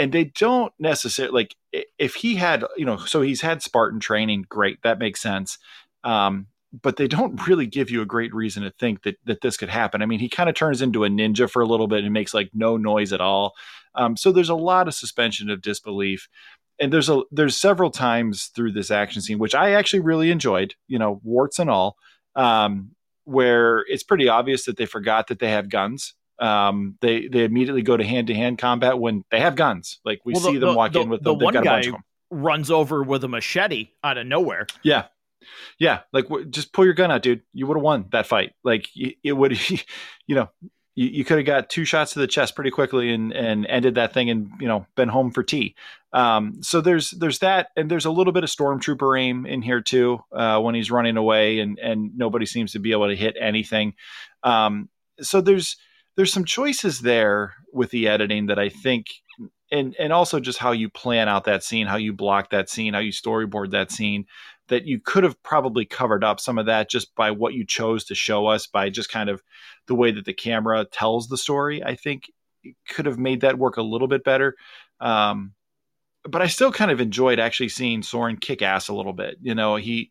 [0.00, 1.56] and they don't necessarily like
[1.98, 5.58] if he had you know so he's had spartan training great that makes sense
[6.04, 6.46] um,
[6.82, 9.68] but they don't really give you a great reason to think that that this could
[9.68, 10.02] happen.
[10.02, 12.34] I mean, he kind of turns into a ninja for a little bit and makes
[12.34, 13.54] like no noise at all.
[13.94, 16.28] Um, so there's a lot of suspension of disbelief.
[16.78, 20.74] And there's a there's several times through this action scene, which I actually really enjoyed,
[20.88, 21.96] you know, warts and all,
[22.36, 22.92] um,
[23.24, 26.14] where it's pretty obvious that they forgot that they have guns.
[26.38, 30.00] Um, they they immediately go to hand to hand combat when they have guns.
[30.06, 31.44] Like we well, see the, them walk the, in with the, them.
[31.44, 31.82] one guy
[32.30, 34.66] runs over with a machete out of nowhere.
[34.82, 35.06] Yeah,
[35.78, 37.42] yeah, like just pull your gun out, dude.
[37.52, 38.52] You would have won that fight.
[38.64, 39.58] Like it would,
[40.26, 40.48] you know,
[40.94, 43.94] you, you could have got two shots to the chest pretty quickly and and ended
[43.94, 45.74] that thing and you know been home for tea.
[46.12, 49.80] Um, so there's there's that, and there's a little bit of stormtrooper aim in here
[49.80, 53.36] too uh, when he's running away and and nobody seems to be able to hit
[53.40, 53.94] anything.
[54.42, 54.88] Um,
[55.20, 55.76] so there's
[56.16, 59.06] there's some choices there with the editing that I think
[59.70, 62.94] and and also just how you plan out that scene, how you block that scene,
[62.94, 64.26] how you storyboard that scene
[64.70, 68.04] that you could have probably covered up some of that just by what you chose
[68.04, 69.42] to show us by just kind of
[69.86, 72.24] the way that the camera tells the story i think
[72.88, 74.56] could have made that work a little bit better.
[75.00, 75.52] Um,
[76.24, 79.36] but i still kind of enjoyed actually seeing soren kick ass a little bit.
[79.40, 80.10] You know he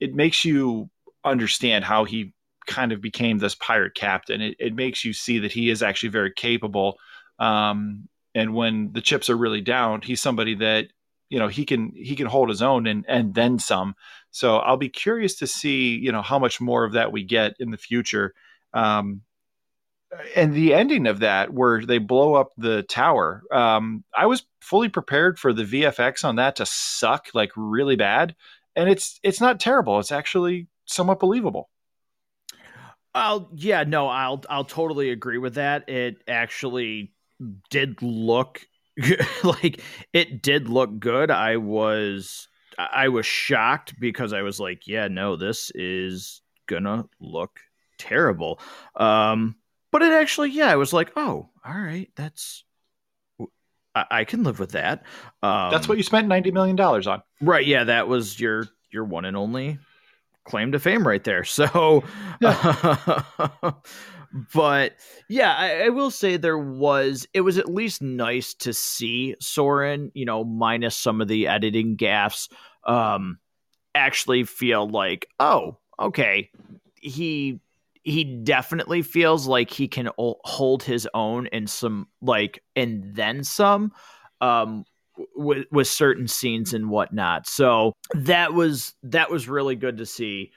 [0.00, 0.90] it makes you
[1.24, 2.32] understand how he
[2.66, 4.40] kind of became this pirate captain.
[4.40, 6.98] It, it makes you see that he is actually very capable.
[7.38, 10.88] Um, and when the chips are really down he's somebody that
[11.28, 13.94] you know he can he can hold his own and and then some.
[14.30, 17.54] So i'll be curious to see you know how much more of that we get
[17.58, 18.34] in the future.
[18.72, 19.22] Um
[20.34, 24.88] and the ending of that where they blow up the tower um i was fully
[24.88, 28.34] prepared for the vfx on that to suck like really bad.
[28.74, 30.00] And it's it's not terrible.
[30.00, 31.70] It's actually somewhat believable.
[33.14, 35.88] I'll yeah no I'll I'll totally agree with that.
[35.88, 37.12] It actually
[37.70, 38.66] did look
[39.44, 39.82] like
[40.12, 41.30] it did look good.
[41.30, 47.60] I was I was shocked because I was like, yeah, no, this is gonna look
[47.98, 48.60] terrible.
[48.94, 49.56] Um,
[49.92, 52.64] but it actually, yeah, I was like, oh, all right, that's
[53.94, 55.04] I, I can live with that.
[55.42, 57.66] Um, that's what you spent ninety million dollars on, right?
[57.66, 59.78] Yeah, that was your your one and only
[60.44, 61.44] claim to fame right there.
[61.44, 62.04] So,
[62.40, 63.22] yeah.
[64.52, 64.94] but
[65.28, 70.10] yeah, I, I, will say there was it was at least nice to see Soren,
[70.14, 72.48] you know, minus some of the editing gaffs,
[72.84, 73.38] um,
[73.94, 76.50] actually feel like, oh, okay,
[77.00, 77.60] he
[78.02, 83.90] he definitely feels like he can hold his own in some like and then some
[84.40, 84.84] um
[85.34, 87.46] with with certain scenes and whatnot.
[87.46, 90.52] So that was that was really good to see.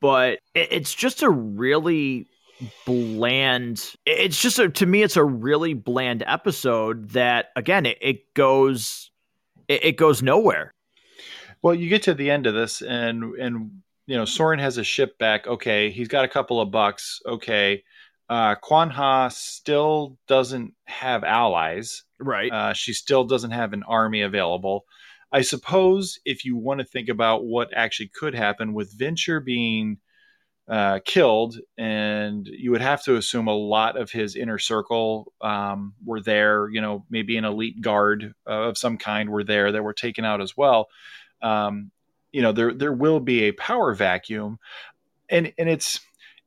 [0.00, 2.26] But it, it's just a really
[2.86, 3.92] bland.
[4.06, 9.10] It's just a, to me, it's a really bland episode that again, it, it goes
[9.68, 10.72] it, it goes nowhere.
[11.62, 14.84] Well, you get to the end of this, and and you know Soren has a
[14.84, 15.46] ship back.
[15.46, 17.20] Okay, he's got a couple of bucks.
[17.26, 17.82] Okay,
[18.28, 22.04] uh, Kwan Ha still doesn't have allies.
[22.18, 22.52] Right.
[22.52, 24.84] Uh, she still doesn't have an army available.
[25.32, 29.98] I suppose if you want to think about what actually could happen with Vinsher being
[30.68, 32.13] uh, killed, and
[32.46, 36.68] you would have to assume a lot of his inner circle um, were there.
[36.70, 40.40] You know, maybe an elite guard of some kind were there that were taken out
[40.40, 40.88] as well.
[41.42, 41.90] Um,
[42.32, 44.58] you know, there there will be a power vacuum,
[45.28, 46.00] and and it's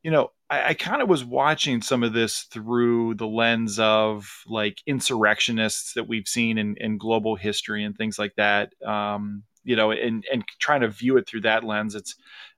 [0.03, 4.43] you know I, I kind of was watching some of this through the lens of
[4.47, 8.73] like insurrectionists that we've seen in, in global history and things like that.
[8.85, 11.95] Um, you know, and and trying to view it through that lens.
[11.95, 12.15] It's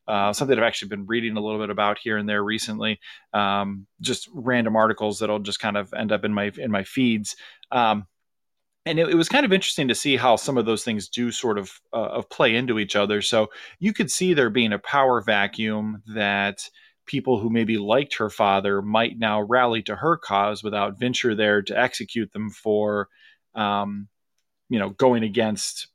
[0.09, 2.99] uh, something I've actually been reading a little bit about here and there recently.
[3.31, 7.35] Um, just random articles that'll just kind of end up in my in my feeds.
[7.71, 8.07] Um,
[8.87, 11.29] and it, it, was kind of interesting to see how some of those things do
[11.29, 13.21] sort of uh, of play into each other.
[13.21, 16.67] So you could see there being a power vacuum that
[17.05, 21.61] people who maybe liked her father might now rally to her cause without Vinsher there
[21.61, 23.09] to execute them for,
[23.53, 24.07] um,
[24.69, 25.87] you know, going against,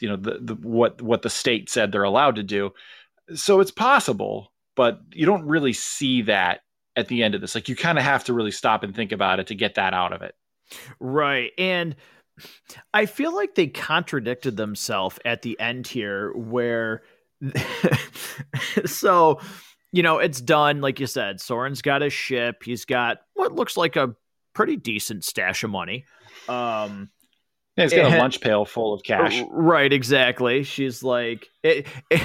[0.00, 2.72] you know, the, the what what the state said they're allowed to do
[3.34, 6.60] so it's possible, but you don't really see that
[6.96, 7.54] at the end of this.
[7.54, 9.94] Like you kind of have to really stop and think about it to get that
[9.94, 10.34] out of it.
[11.00, 11.52] Right.
[11.58, 11.96] And
[12.92, 17.02] I feel like they contradicted themselves at the end here where
[18.86, 19.40] so
[19.92, 21.40] you know, it's done like you said.
[21.40, 22.64] Soren's got a ship.
[22.64, 24.16] He's got what looks like a
[24.52, 26.04] pretty decent stash of money.
[26.48, 27.10] Um
[27.76, 29.42] yeah, he's got it, a lunch pail full of cash.
[29.50, 30.62] Right, exactly.
[30.62, 32.22] She's like, it, it,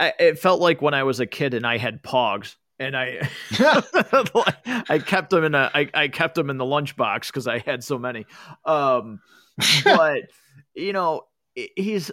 [0.18, 3.28] it, felt like when I was a kid and I had pogs, and I,
[4.88, 7.84] I kept them in a, I, I kept them in the lunchbox because I had
[7.84, 8.24] so many.
[8.64, 9.20] Um,
[9.84, 10.22] but
[10.74, 11.22] you know,
[11.54, 12.10] he's,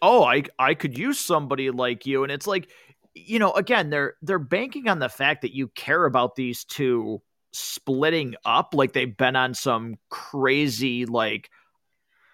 [0.00, 2.70] oh, I, I could use somebody like you, and it's like,
[3.14, 7.20] you know, again, they're they're banking on the fact that you care about these two
[7.52, 11.50] splitting up, like they've been on some crazy like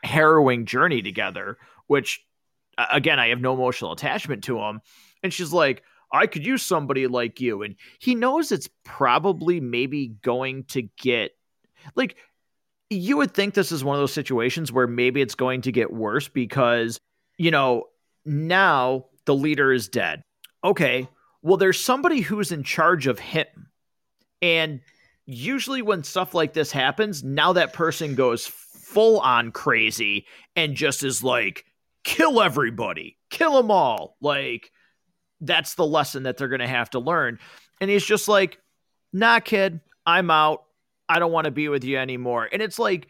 [0.05, 2.25] harrowing journey together, which
[2.93, 4.81] again, I have no emotional attachment to him.
[5.23, 5.83] And she's like,
[6.13, 7.63] I could use somebody like you.
[7.63, 11.33] And he knows it's probably maybe going to get
[11.95, 12.17] like
[12.91, 15.93] you would think this is one of those situations where maybe it's going to get
[15.93, 16.99] worse because,
[17.37, 17.85] you know,
[18.25, 20.23] now the leader is dead.
[20.65, 21.07] Okay.
[21.43, 23.47] Well, there's somebody who's in charge of him.
[24.41, 24.81] And
[25.27, 28.47] usually when stuff like this happens, now that person goes
[28.89, 31.65] full on crazy and just is like,
[32.05, 34.17] kill everybody, kill them all.
[34.21, 34.73] Like,
[35.41, 37.39] that's the lesson that they're going to have to learn.
[37.81, 38.59] And he's just like,
[39.13, 40.65] nah, kid, I'm out.
[41.09, 42.49] I don't want to be with you anymore.
[42.51, 43.09] And it's like,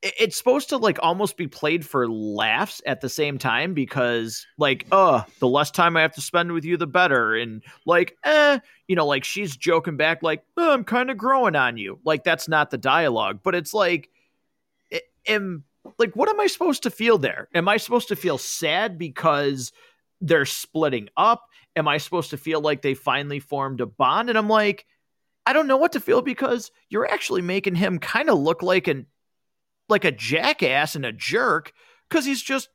[0.00, 4.86] it's supposed to like almost be played for laughs at the same time because like
[4.92, 8.60] uh the less time i have to spend with you the better and like eh
[8.86, 12.22] you know like she's joking back like oh, i'm kind of growing on you like
[12.22, 14.08] that's not the dialogue but it's like
[15.28, 15.64] am
[15.98, 17.48] like what am I supposed to feel there?
[17.54, 19.72] Am I supposed to feel sad because
[20.20, 21.44] they're splitting up?
[21.76, 24.28] Am I supposed to feel like they finally formed a bond?
[24.28, 24.84] And I'm like,
[25.46, 28.88] I don't know what to feel because you're actually making him kind of look like
[28.88, 29.06] an
[29.88, 31.72] like a jackass and a jerk
[32.08, 32.68] because he's just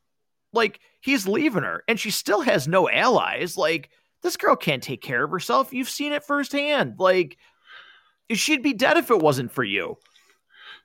[0.54, 3.58] like he's leaving her and she still has no allies.
[3.58, 3.90] Like
[4.22, 5.74] this girl can't take care of herself.
[5.74, 6.96] You've seen it firsthand.
[6.98, 7.38] Like
[8.32, 9.98] she'd be dead if it wasn't for you.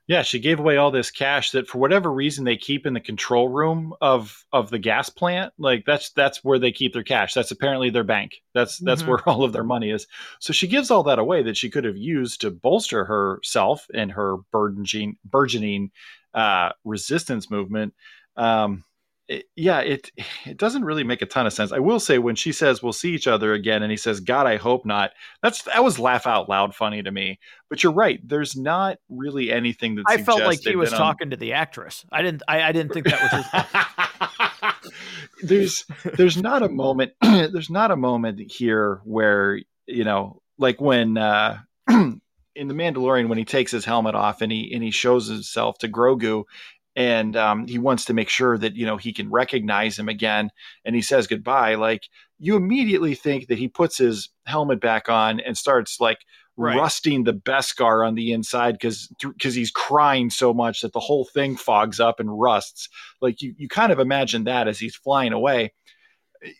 [0.08, 3.00] Yeah, she gave away all this cash that for whatever reason they keep in the
[3.00, 5.52] control room of of the gas plant.
[5.58, 7.34] Like that's that's where they keep their cash.
[7.34, 8.42] That's apparently their bank.
[8.54, 9.10] That's that's mm-hmm.
[9.10, 10.06] where all of their money is.
[10.40, 14.10] So she gives all that away that she could have used to bolster herself and
[14.12, 15.90] her burgeoning burgeoning
[16.32, 17.92] uh, resistance movement.
[18.34, 18.84] Um,
[19.28, 20.10] it, yeah, it
[20.46, 21.70] it doesn't really make a ton of sense.
[21.70, 24.46] I will say when she says we'll see each other again, and he says, "God,
[24.46, 25.10] I hope not."
[25.42, 27.38] That's that was laugh out loud funny to me.
[27.68, 28.20] But you're right.
[28.26, 31.30] There's not really anything that I felt like he was talking on...
[31.30, 32.06] to the actress.
[32.10, 32.42] I didn't.
[32.48, 34.80] I, I didn't think that was.
[34.80, 34.90] His...
[35.42, 35.84] there's
[36.16, 37.12] there's not a moment.
[37.20, 41.18] there's not a moment here where you know, like when.
[41.18, 41.58] uh
[42.58, 45.78] in the Mandalorian when he takes his helmet off and he and he shows himself
[45.78, 46.42] to Grogu
[46.98, 50.50] and um, he wants to make sure that you know he can recognize him again
[50.84, 55.40] and he says goodbye like you immediately think that he puts his helmet back on
[55.40, 56.18] and starts like
[56.56, 56.76] right.
[56.76, 61.24] rusting the beskar on the inside because because he's crying so much that the whole
[61.24, 62.88] thing fogs up and rusts
[63.22, 65.72] like you you kind of imagine that as he's flying away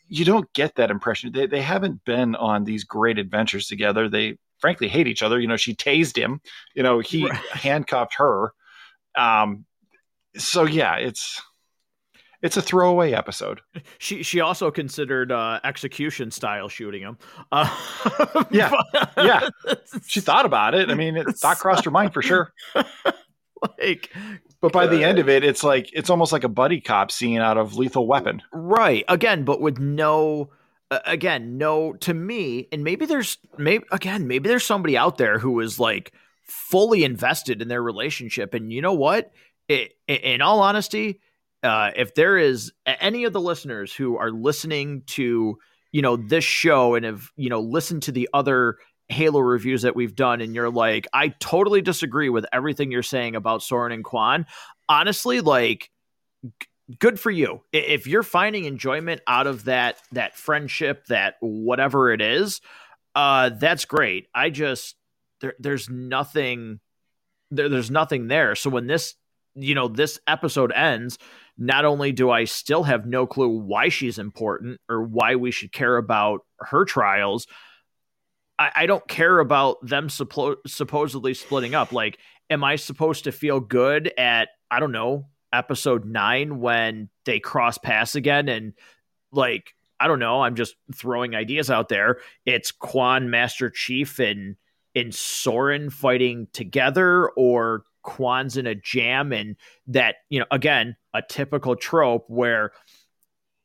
[0.09, 1.33] you don't get that impression.
[1.33, 4.09] They they haven't been on these great adventures together.
[4.09, 5.39] They frankly hate each other.
[5.39, 6.41] You know, she tased him.
[6.75, 7.39] You know, he right.
[7.53, 8.53] handcuffed her.
[9.17, 9.65] Um,
[10.39, 11.43] so yeah, it's
[12.41, 13.61] it's a throwaway episode.
[13.99, 17.19] She she also considered uh, execution style shooting him.
[17.51, 18.73] Uh, yeah,
[19.17, 19.49] yeah.
[20.07, 20.91] She thought about it.
[20.91, 22.53] I mean, it thought crossed her mind for sure.
[23.79, 24.15] like,
[24.61, 27.41] but by the end of it, it's like it's almost like a buddy cop scene
[27.41, 28.43] out of Lethal Weapon.
[28.53, 29.05] Right.
[29.09, 30.51] Again, but with no.
[30.91, 31.93] Uh, again, no.
[31.95, 36.13] To me, and maybe there's maybe again maybe there's somebody out there who is like
[36.45, 39.33] fully invested in their relationship, and you know what?
[39.69, 41.21] It, in all honesty,
[41.63, 45.59] uh, if there is any of the listeners who are listening to
[45.93, 48.77] you know this show and have you know listened to the other
[49.09, 53.37] Halo reviews that we've done, and you're like, I totally disagree with everything you're saying
[53.37, 54.45] about Soren and Kwan.
[54.87, 55.91] Honestly, like,
[56.45, 57.63] g- good for you.
[57.73, 62.61] If you're finding enjoyment out of that that friendship, that whatever it is,
[63.15, 64.27] uh, that's great.
[64.35, 64.97] I just
[65.41, 66.81] there, there's nothing
[67.51, 68.55] there, there's nothing there.
[68.55, 69.15] So when this
[69.59, 71.19] you know this episode ends
[71.59, 75.73] not only do I still have no clue why she's important or why we should
[75.73, 77.49] care about her trials,
[78.59, 81.93] I, I don't care about them suppo- supposedly splitting up.
[81.93, 87.41] Like, am I supposed to feel good at, I don't know, episode nine when they
[87.41, 88.75] cross paths again and
[89.33, 92.19] like, I don't know, I'm just throwing ideas out there.
[92.47, 94.57] It's Kwan Master Chief and
[94.95, 99.57] and Soren fighting together or Kwan's in a jam and
[99.89, 102.73] that, you know, again, a typical trope where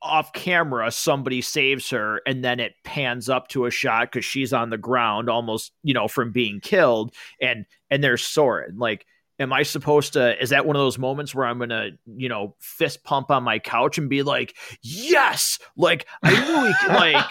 [0.02, 4.52] off camera somebody saves her and then it pans up to a shot because she's
[4.52, 9.06] on the ground almost you know from being killed and and there's Soren like
[9.40, 12.56] am I supposed to is that one of those moments where I'm gonna you know
[12.60, 15.58] fist pump on my couch and be like yes!
[15.78, 17.26] Like I knew he like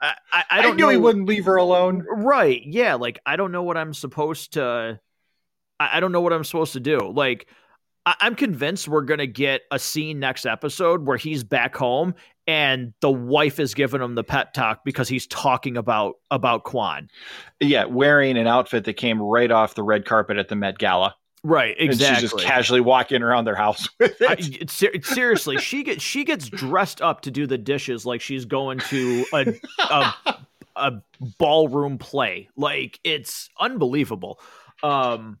[0.00, 2.06] I, I, I don't I knew know he wouldn't leave her alone.
[2.10, 4.98] Right yeah like I don't know what I'm supposed to
[5.80, 6.98] I, I don't know what I'm supposed to do.
[6.98, 7.48] Like,
[8.06, 12.14] I, I'm convinced we're gonna get a scene next episode where he's back home
[12.46, 17.08] and the wife is giving him the pet talk because he's talking about about Kwan.
[17.60, 21.14] Yeah, wearing an outfit that came right off the red carpet at the Met Gala.
[21.44, 22.06] Right, exactly.
[22.06, 24.62] And she's just casually walking around their house with it.
[24.62, 28.46] I, ser- seriously, she gets she gets dressed up to do the dishes like she's
[28.46, 30.14] going to a, a
[30.76, 31.02] a
[31.38, 32.48] ballroom play.
[32.56, 34.40] Like it's unbelievable.
[34.82, 35.38] Um,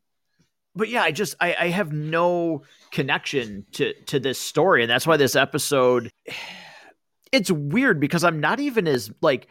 [0.78, 2.62] but yeah, I just I, I have no
[2.92, 6.10] connection to to this story, and that's why this episode
[7.32, 9.48] it's weird because I'm not even as like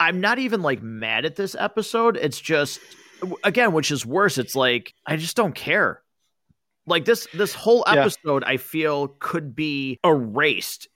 [0.00, 2.16] I'm not even like mad at this episode.
[2.16, 2.80] It's just
[3.44, 4.38] again, which is worse.
[4.38, 6.02] It's like I just don't care.
[6.86, 8.48] Like this this whole episode, yeah.
[8.48, 10.88] I feel could be erased,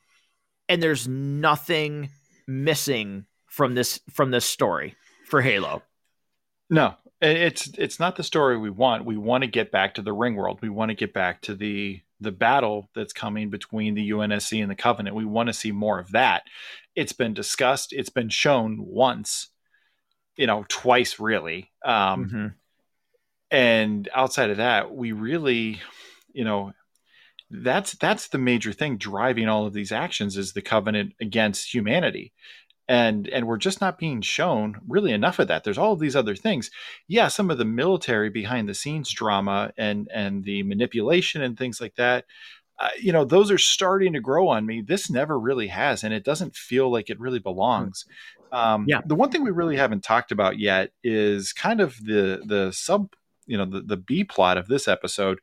[0.71, 2.09] and there's nothing
[2.49, 5.83] missing from this from this story for Halo.
[6.71, 6.95] No,
[7.25, 9.05] it's it's not the story we want.
[9.05, 10.59] We want to get back to the ring world.
[10.61, 14.71] We want to get back to the the battle that's coming between the UNSC and
[14.71, 15.17] the Covenant.
[15.17, 16.43] We want to see more of that.
[16.95, 17.93] It's been discussed.
[17.93, 19.49] It's been shown once,
[20.37, 21.71] you know, twice really.
[21.85, 22.47] Um, mm-hmm.
[23.51, 25.81] And outside of that, we really,
[26.33, 26.73] you know,
[27.51, 32.33] that's that's the major thing driving all of these actions is the Covenant against humanity
[32.89, 35.65] and and we're just not being shown really enough of that.
[35.65, 36.71] There's all of these other things.
[37.09, 41.81] Yeah some of the military behind the scenes drama and and the manipulation and things
[41.81, 42.25] like that
[42.81, 44.83] uh, you know those are starting to grow on me.
[44.83, 48.05] This never really has and it doesn't feel like it really belongs.
[48.53, 49.01] Um, yeah.
[49.05, 53.13] the one thing we really haven't talked about yet is kind of the the sub
[53.47, 55.41] you know the, the b plot of this episode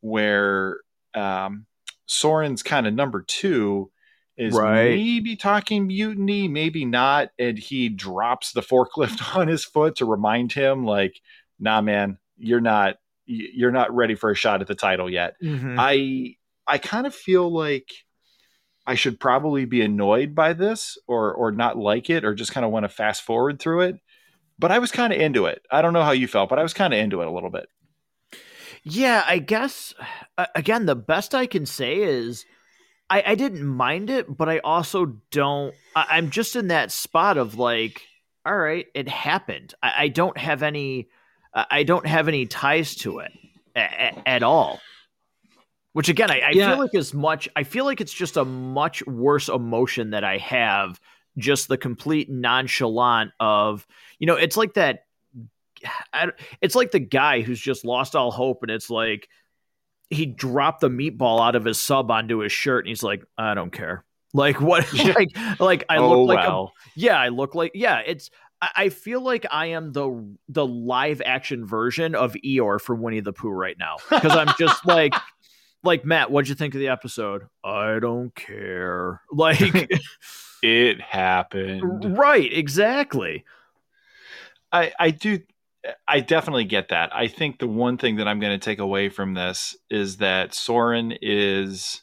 [0.00, 0.78] where
[1.14, 1.66] um,
[2.06, 3.90] soren's kind of number two
[4.36, 4.90] is right.
[4.90, 7.30] maybe talking mutiny, maybe not.
[7.38, 11.20] And he drops the forklift on his foot to remind him, like,
[11.58, 15.34] nah, man, you're not you're not ready for a shot at the title yet.
[15.42, 15.76] Mm-hmm.
[15.78, 17.90] I I kind of feel like
[18.86, 22.64] I should probably be annoyed by this or or not like it or just kind
[22.64, 24.00] of want to fast forward through it.
[24.58, 25.62] But I was kind of into it.
[25.70, 27.50] I don't know how you felt, but I was kind of into it a little
[27.50, 27.68] bit.
[28.84, 29.92] Yeah, I guess
[30.54, 32.44] again the best I can say is
[33.08, 35.74] I, I didn't mind it, but I also don't.
[35.94, 38.02] I, am just in that spot of like,
[38.44, 39.74] all right, it happened.
[39.82, 41.08] I, I don't have any.
[41.54, 43.32] I don't have any ties to it
[43.74, 44.80] a, at all.
[45.92, 46.70] Which again, I, I yeah.
[46.70, 47.48] feel like as much.
[47.56, 51.00] I feel like it's just a much worse emotion that I have.
[51.38, 53.86] Just the complete nonchalant of
[54.18, 55.04] you know, it's like that.
[56.60, 59.28] it's like the guy who's just lost all hope, and it's like
[60.10, 63.54] he dropped the meatball out of his sub onto his shirt and he's like, I
[63.54, 64.04] don't care.
[64.32, 64.86] Like what?
[64.94, 68.02] Like like I oh look like a yeah, I look like yeah.
[68.04, 68.30] It's
[68.60, 73.20] I I feel like I am the the live action version of Eeyore from Winnie
[73.20, 75.14] the Pooh right now because I'm just like
[75.82, 76.30] like Matt.
[76.30, 77.44] What'd you think of the episode?
[77.64, 79.22] I don't care.
[79.32, 79.90] Like
[80.62, 82.18] it happened.
[82.18, 83.44] right, exactly.
[84.72, 85.40] I I do
[86.06, 87.14] I definitely get that.
[87.14, 90.54] I think the one thing that I'm going to take away from this is that
[90.54, 92.02] Soren is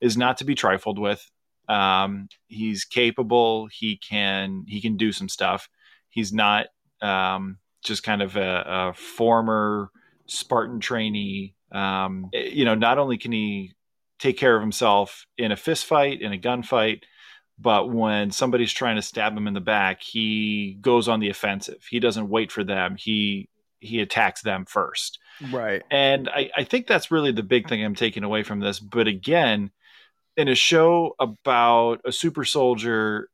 [0.00, 1.28] is not to be trifled with.
[1.68, 3.68] Um, he's capable.
[3.70, 5.68] He can he can do some stuff.
[6.08, 6.66] He's not
[7.02, 9.90] um, just kind of a, a former
[10.26, 11.54] Spartan trainee.
[11.72, 13.74] Um, you know, not only can he
[14.18, 17.02] take care of himself in a fist fight, in a gunfight,
[17.58, 21.84] but when somebody's trying to stab him in the back, he goes on the offensive.
[21.90, 22.96] He doesn't wait for them.
[22.96, 23.48] He
[23.80, 25.18] he attacks them first.
[25.52, 25.82] Right.
[25.90, 28.80] And I, I think that's really the big thing I'm taking away from this.
[28.80, 29.70] But again,
[30.36, 33.28] in a show about a super soldier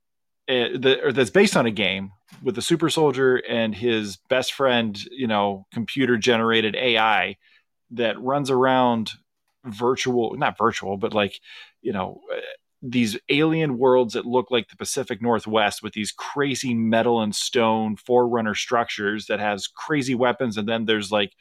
[0.48, 2.10] uh, or that's based on a game
[2.42, 7.36] with a super soldier and his best friend, you know, computer generated AI
[7.92, 9.12] that runs around
[9.64, 11.40] virtual, not virtual, but like,
[11.80, 12.40] you know, uh,
[12.86, 17.96] these alien worlds that look like the Pacific Northwest with these crazy metal and stone
[17.96, 20.58] forerunner structures that has crazy weapons.
[20.58, 21.32] And then there's like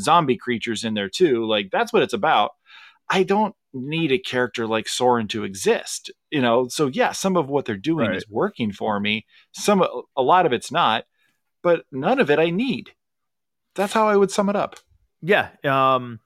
[0.00, 1.44] zombie creatures in there too.
[1.46, 2.50] Like that's what it's about.
[3.08, 6.66] I don't need a character like Soren to exist, you know.
[6.66, 8.16] So yeah, some of what they're doing Right.
[8.16, 9.24] is working for me.
[9.52, 9.86] Some,
[10.16, 11.04] a lot of it's not,
[11.62, 12.90] but none of it I need.
[13.76, 14.76] That's how I would sum it up.
[15.22, 15.50] Yeah.
[15.64, 16.20] Um.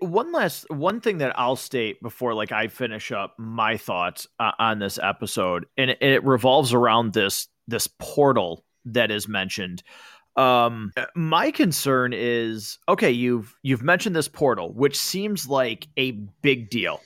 [0.00, 4.52] One last one thing that I'll state before, like I finish up my thoughts uh,
[4.58, 9.82] on this episode, and it, it revolves around this this portal that is mentioned.
[10.36, 13.10] Um, my concern is okay.
[13.10, 16.10] You've you've mentioned this portal, which seems like a
[16.42, 17.00] big deal.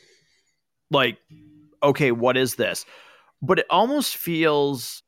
[0.90, 1.18] Like,
[1.80, 2.84] okay, what is this?
[3.40, 5.03] But it almost feels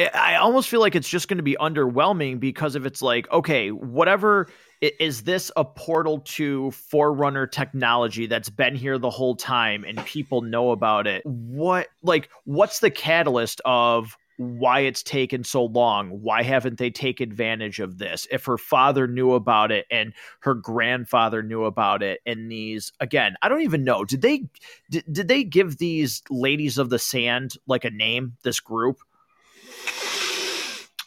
[0.00, 3.70] I- almost feel like it's just going to be underwhelming because if it's like, okay,
[3.70, 4.48] whatever
[4.80, 10.40] is this a portal to Forerunner technology that's been here the whole time and people
[10.42, 11.22] know about it?
[11.26, 16.08] What like what's the catalyst of why it's taken so long?
[16.22, 18.26] Why haven't they taken advantage of this?
[18.30, 23.34] If her father knew about it and her grandfather knew about it and these again,
[23.42, 24.06] I don't even know.
[24.06, 24.44] Did they
[24.90, 29.00] did, did they give these ladies of the sand like a name, this group?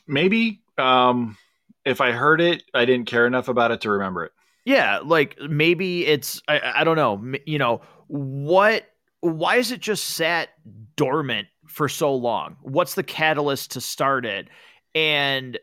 [0.08, 1.38] Maybe um,
[1.86, 4.32] if I heard it, I didn't care enough about it to remember it.
[4.66, 8.86] Yeah, like maybe it's I, I don't know, you know, what
[9.20, 10.50] why is it just sat
[10.96, 12.58] dormant for so long?
[12.62, 14.48] What's the catalyst to start it?
[14.96, 15.60] And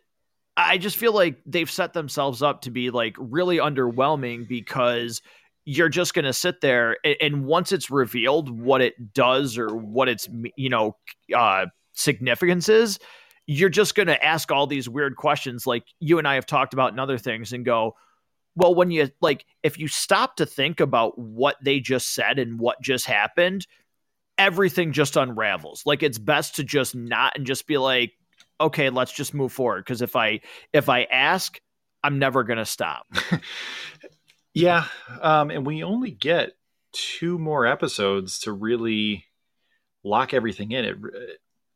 [0.57, 5.23] I just feel like they've set themselves up to be like really underwhelming because
[5.65, 9.69] you're just going to sit there and, and once it's revealed what it does or
[9.69, 10.97] what its you know
[11.35, 12.99] uh significance is,
[13.53, 16.73] you're just going to ask all these weird questions like you and I have talked
[16.73, 17.97] about in other things and go,
[18.55, 22.61] well, when you like, if you stop to think about what they just said and
[22.61, 23.67] what just happened,
[24.39, 25.83] everything just unravels.
[25.85, 28.13] Like it's best to just not and just be like,
[28.61, 29.85] okay, let's just move forward.
[29.85, 30.43] Because if I
[30.73, 31.61] if I ask,
[32.05, 33.07] I'm never gonna stop.
[34.53, 34.87] Yeah,
[35.21, 36.55] um, and we only get
[36.93, 39.27] two more episodes to really
[40.03, 40.85] lock everything in.
[40.85, 40.97] It,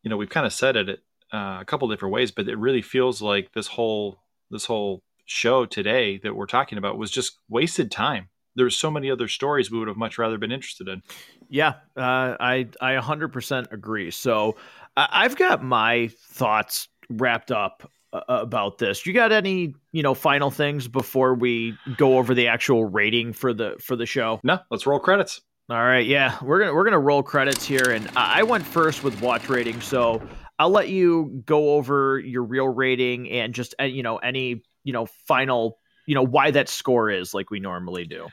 [0.03, 0.99] you know, we've kind of said it
[1.35, 4.21] uh, a couple different ways, but it really feels like this whole
[4.51, 8.29] this whole show today that we're talking about was just wasted time.
[8.55, 11.03] There's so many other stories we would have much rather been interested in.
[11.49, 14.13] Yeah, uh, I I 100% agree.
[14.13, 14.57] So
[14.97, 19.05] I, I've got my thoughts wrapped up uh, about this.
[19.05, 23.53] You got any you know final things before we go over the actual rating for
[23.53, 24.39] the for the show?
[24.45, 25.41] No, let's roll credits.
[25.69, 29.03] All right, yeah, we're gonna we're gonna roll credits here, and I I went first
[29.03, 30.23] with watch rating, so
[30.59, 34.93] I'll let you go over your real rating and just uh, you know any you
[34.93, 38.29] know final you know why that score is like we normally do.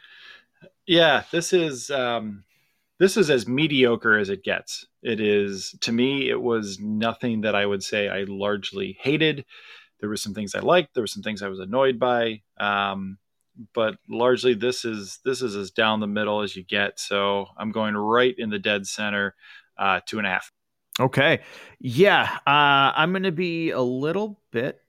[0.86, 2.44] Yeah, this is um,
[3.00, 4.86] this is as mediocre as it gets.
[5.02, 6.30] It is to me.
[6.30, 9.46] It was nothing that I would say I largely hated.
[10.00, 10.94] There were some things I liked.
[10.94, 12.42] There were some things I was annoyed by.
[12.60, 13.18] Um,
[13.74, 17.00] but largely, this is this is as down the middle as you get.
[17.00, 19.36] So I'm going right in the dead center,
[19.78, 20.52] uh, two and a half.
[21.02, 21.42] Okay,
[21.80, 24.80] yeah, uh, I'm gonna be a little bit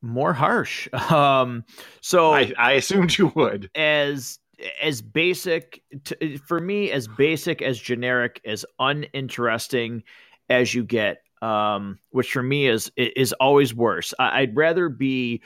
[0.00, 0.88] more harsh.
[1.12, 1.64] Um,
[2.00, 3.70] so I, I assumed you would.
[3.74, 4.38] as
[4.80, 10.02] as basic to, for me as basic as generic as uninteresting
[10.48, 15.42] as you get um which for me is is always worse I, i'd rather be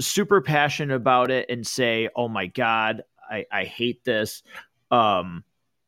[0.00, 4.42] super passionate about it and say oh my god i i hate this
[4.90, 5.42] um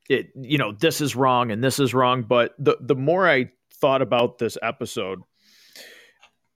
[0.09, 3.51] it you know this is wrong and this is wrong but the the more i
[3.83, 5.21] thought about this episode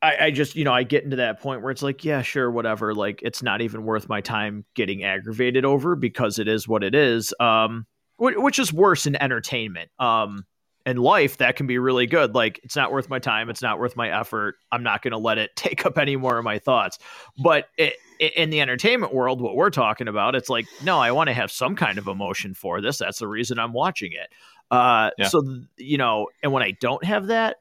[0.01, 2.51] I, I just you know i get into that point where it's like yeah sure
[2.51, 2.95] whatever.
[2.95, 6.95] Like it's not even worth my time getting aggravated over because it is what it
[6.95, 7.87] is um
[8.18, 10.45] which is worse in entertainment um
[10.87, 12.35] in life that can be really good.
[12.35, 13.51] Like it's not worth my time.
[13.51, 14.55] It's not worth my effort.
[14.70, 16.99] I'm not going to let it take up any more of my thoughts.
[17.43, 21.29] But it, in the entertainment world what we're talking about it's like no i want
[21.29, 22.99] to have some kind of emotion for this.
[22.99, 24.33] That's the reason i'm watching it
[24.71, 25.29] uh, yeah.
[25.29, 25.43] so
[25.77, 27.57] you know and when i don't have that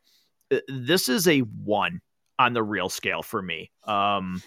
[0.51, 2.01] uh, this is a one
[2.39, 4.41] on the real scale for me um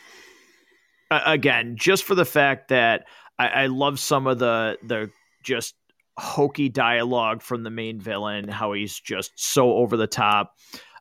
[1.11, 3.04] again just for the fact that
[3.38, 5.11] I, I love some of the the
[5.42, 5.74] just
[6.18, 10.56] hokey dialogue from the main villain, how he's just so over the top.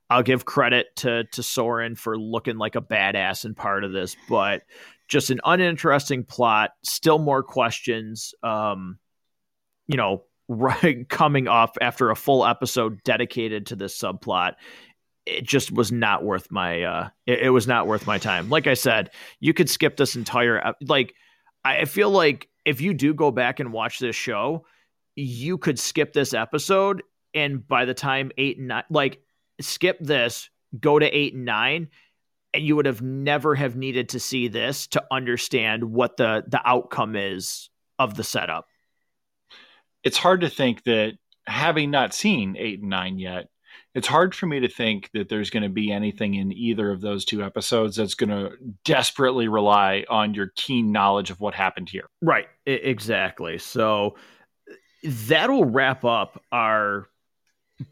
[0.10, 4.16] I'll give credit to to Soren for looking like a badass in part of this,
[4.30, 4.62] but
[5.08, 6.72] just an uninteresting plot.
[6.84, 8.34] Still more questions.
[8.44, 9.00] Um,
[9.88, 14.54] you know, right coming up after a full episode dedicated to this subplot.
[15.26, 16.84] It just was not worth my.
[16.84, 18.50] Uh, it, it was not worth my time.
[18.50, 20.74] Like I said, you could skip this entire.
[20.82, 21.14] Like,
[21.66, 24.66] I feel like if you do go back and watch this show,
[25.16, 29.20] you could skip this episode and by the time eight and nine like
[29.60, 31.88] skip this go to eight and nine
[32.54, 36.62] and you would have never have needed to see this to understand what the the
[36.66, 37.70] outcome is
[38.00, 38.68] of the setup
[40.08, 43.50] it's hard to think that having not seen eight and nine yet
[43.94, 47.02] it's hard for me to think that there's going to be anything in either of
[47.02, 48.52] those two episodes that's going to
[48.86, 54.16] desperately rely on your keen knowledge of what happened here right exactly so
[55.04, 57.08] that'll wrap up our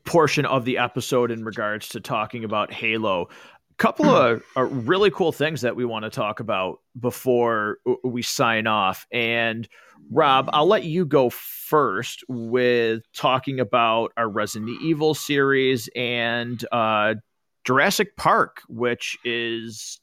[0.03, 3.30] portion of the episode in regards to talking about Halo.
[3.78, 8.67] Couple of uh, really cool things that we want to talk about before we sign
[8.67, 9.05] off.
[9.11, 9.67] And
[10.11, 17.15] Rob, I'll let you go first with talking about our Resident Evil series and uh,
[17.63, 19.99] Jurassic Park, which is,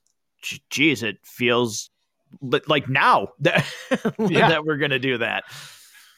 [0.71, 1.91] geez, it feels
[2.41, 3.65] like now that,
[4.19, 4.49] yeah.
[4.49, 5.45] that we're going to do that.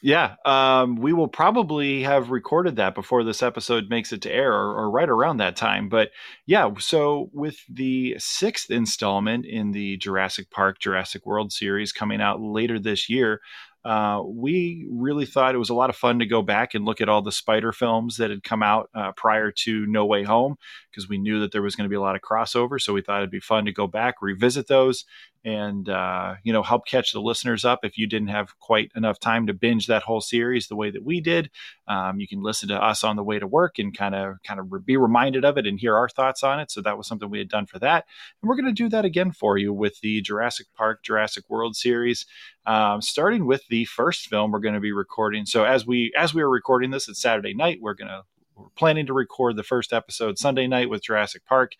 [0.05, 4.53] Yeah, um, we will probably have recorded that before this episode makes it to air,
[4.53, 5.89] or, or, right around that time.
[5.89, 6.11] But
[6.45, 12.39] yeah, so with the sixth installment in the Jurassic Park Jurassic World series coming out
[12.39, 13.41] later this year,
[13.85, 17.01] uh, we really thought it was a lot of fun to go back and look
[17.01, 20.55] at all the spider films that had come out uh, prior to No Way Home
[20.89, 22.81] because we knew that there was going to be a lot of crossover.
[22.81, 25.05] So we thought it'd be fun to go back, revisit those,
[25.45, 29.19] and uh, you know help catch the listeners up if you didn't have quite enough
[29.19, 31.51] time to binge that whole series the way that we did.
[31.87, 34.59] Um, you can listen to us on the way to work and kind of kind
[34.59, 36.71] of be reminded of it and hear our thoughts on it.
[36.71, 38.05] So that was something we had done for that,
[38.41, 41.75] and we're going to do that again for you with the Jurassic Park Jurassic World
[41.75, 42.25] series.
[42.67, 45.45] Um, starting with the first film we're going to be recording.
[45.45, 47.79] So as we as we are recording this, it's Saturday night.
[47.81, 48.21] We're going to
[48.55, 51.73] we're planning to record the first episode Sunday night with Jurassic Park.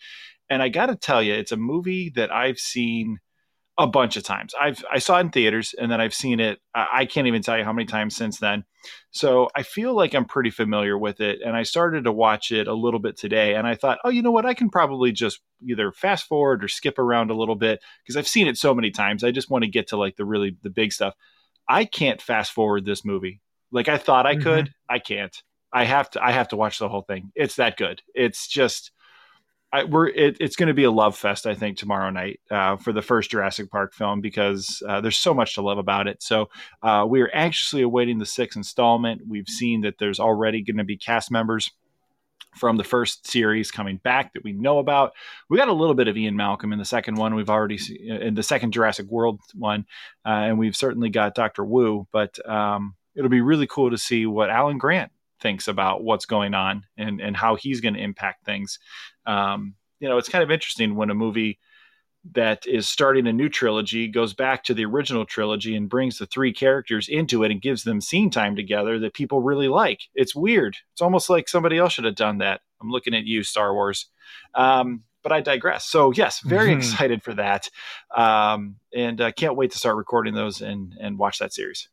[0.50, 3.20] And I got to tell you, it's a movie that I've seen
[3.78, 4.54] a bunch of times.
[4.60, 6.60] I've I saw it in theaters and then I've seen it.
[6.74, 8.64] I can't even tell you how many times since then.
[9.12, 11.39] So I feel like I'm pretty familiar with it.
[11.41, 14.22] And I started to watch it a little bit today, and I thought, oh, you
[14.22, 14.46] know what?
[14.46, 18.28] I can probably just either fast forward or skip around a little bit because I've
[18.28, 19.24] seen it so many times.
[19.24, 21.16] I just want to get to like the really the big stuff.
[21.68, 23.41] I can't fast forward this movie.
[23.72, 24.43] Like I thought I mm-hmm.
[24.43, 24.74] could.
[24.89, 25.36] I can't.
[25.74, 26.24] I have to.
[26.24, 27.32] I have to watch the whole thing.
[27.36, 28.01] It's that good.
[28.13, 28.91] It's just
[29.76, 32.78] I, we're it, it's going to be a love fest, I think, tomorrow night uh,
[32.78, 36.24] for the first Jurassic Park film because uh, there's so much to love about it.
[36.24, 36.49] So
[36.82, 39.24] uh, we are anxiously awaiting the sixth installment.
[39.28, 41.72] We've seen that there's already going to be cast members
[42.56, 45.14] from the first series coming back that we know about.
[45.49, 47.36] We got a little bit of Ian Malcolm in the second one.
[47.36, 49.86] We've already seen, in the second Jurassic World one,
[50.26, 52.08] uh, and we've certainly got Doctor Wu.
[52.12, 56.53] But um, it'll be really cool to see what Alan Grant thinks about what's going
[56.53, 58.80] on and and how he's going to impact things.
[59.26, 61.60] Um, you know, it's kind of interesting when a movie
[62.34, 66.26] that is starting a new trilogy goes back to the original trilogy and brings the
[66.26, 70.01] three characters into it and gives them scene time together that people really like.
[70.15, 70.78] It's weird.
[70.93, 72.61] It's almost like somebody else should have done that.
[72.82, 74.07] I'm looking at you, Star Wars.
[74.55, 75.86] Um, but I digress.
[75.86, 76.80] So yes, very mm-hmm.
[76.80, 77.69] excited for that,
[78.15, 81.89] um, and uh, can't wait to start recording those and and watch that series.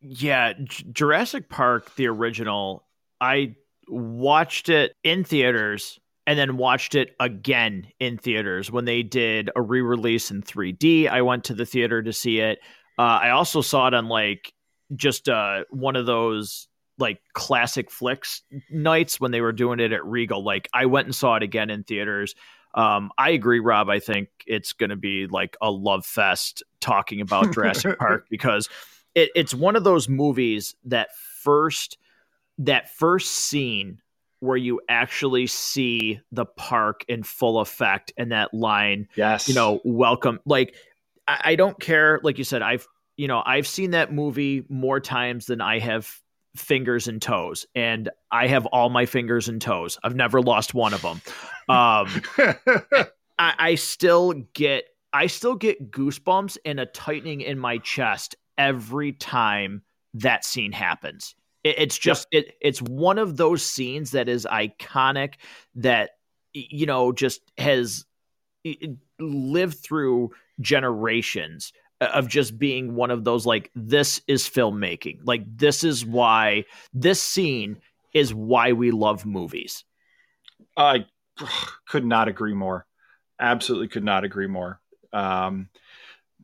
[0.00, 2.86] Yeah, J- Jurassic Park, the original,
[3.20, 3.56] I
[3.88, 9.62] watched it in theaters and then watched it again in theaters when they did a
[9.62, 11.08] re-release in 3D.
[11.08, 12.60] I went to the theater to see it.
[12.98, 14.52] Uh, I also saw it on like
[14.94, 16.68] just uh, one of those
[16.98, 20.44] like classic flicks nights when they were doing it at Regal.
[20.44, 22.34] Like I went and saw it again in theaters.
[22.74, 23.88] Um, I agree, Rob.
[23.90, 28.68] I think it's going to be like a love fest talking about Jurassic Park because
[29.14, 31.08] it, it's one of those movies that
[31.42, 31.98] first
[32.58, 33.98] that first scene
[34.42, 39.48] where you actually see the park in full effect and that line yes.
[39.48, 40.74] you know welcome like
[41.28, 44.98] I, I don't care like you said i've you know i've seen that movie more
[44.98, 46.20] times than i have
[46.56, 49.96] fingers and toes and i have all my fingers and toes.
[50.02, 51.22] I've never lost one of them
[51.68, 52.08] um
[53.38, 59.12] I, I still get i still get goosebumps and a tightening in my chest every
[59.12, 59.82] time
[60.14, 62.44] that scene happens it, it's just yep.
[62.44, 65.34] it it's one of those scenes that is iconic
[65.76, 66.10] that
[66.52, 68.04] you know just has
[69.18, 75.20] lived through generations of just being one of those like this is filmmaking.
[75.24, 77.78] Like this is why this scene
[78.12, 79.84] is why we love movies.
[80.76, 81.06] I
[81.86, 82.86] could not agree more.
[83.40, 84.80] Absolutely could not agree more.
[85.12, 85.68] Um,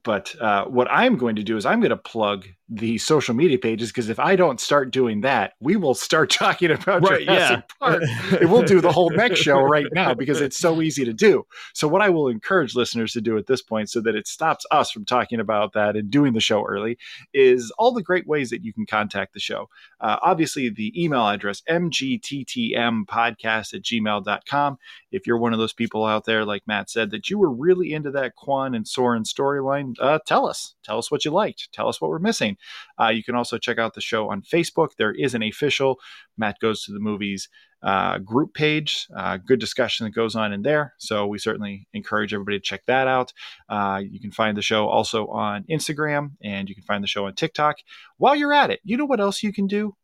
[0.05, 3.59] but uh, what I'm going to do is I'm going to plug the social media
[3.59, 7.59] pages because if I don't start doing that, we will start talking about right, Jurassic
[7.59, 7.63] yeah.
[7.81, 8.03] Park.
[8.41, 11.47] and we'll do the whole next show right now because it's so easy to do.
[11.73, 14.67] So what I will encourage listeners to do at this point, so that it stops
[14.71, 16.99] us from talking about that and doing the show early,
[17.33, 19.69] is all the great ways that you can contact the show.
[20.01, 24.79] Uh, obviously, the email address mgttmpodcast at gmail.com.
[25.11, 27.95] If you're one of those people out there, like Matt said, that you were really
[27.95, 30.75] into that Kwan and Soren storyline, uh, tell us.
[30.85, 31.73] Tell us what you liked.
[31.73, 32.58] Tell us what we're missing.
[33.01, 34.91] Uh, you can also check out the show on Facebook.
[34.97, 35.99] There is an official
[36.37, 37.49] Matt Goes to the Movies
[37.83, 39.07] uh, group page.
[39.17, 40.95] Uh, good discussion that goes on in there.
[40.99, 43.33] So we certainly encourage everybody to check that out.
[43.69, 47.27] Uh, you can find the show also on Instagram and you can find the show
[47.27, 47.77] on TikTok.
[48.17, 49.95] While you're at it, you know what else you can do?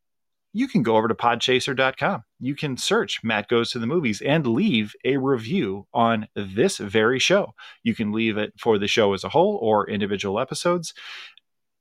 [0.56, 2.22] you can go over to podchaser.com.
[2.38, 7.18] You can search Matt Goes to the Movies and leave a review on this very
[7.18, 7.54] show.
[7.82, 10.94] You can leave it for the show as a whole or individual episodes.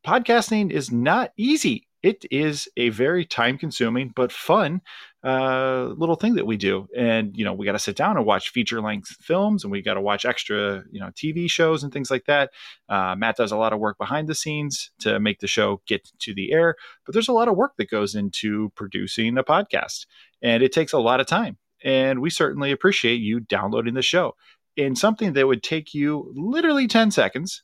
[0.06, 1.88] Podcasting is not easy.
[2.02, 4.82] It is a very time consuming but fun
[5.24, 6.90] uh, little thing that we do.
[6.96, 9.82] And, you know, we got to sit down and watch feature length films and we
[9.82, 12.52] got to watch extra, you know, TV shows and things like that.
[12.90, 16.12] Uh, Matt does a lot of work behind the scenes to make the show get
[16.20, 16.76] to the air,
[17.06, 20.06] but there's a lot of work that goes into producing a podcast
[20.42, 21.58] and it takes a lot of time.
[21.82, 24.36] And we certainly appreciate you downloading the show.
[24.76, 27.64] In something that would take you literally 10 seconds,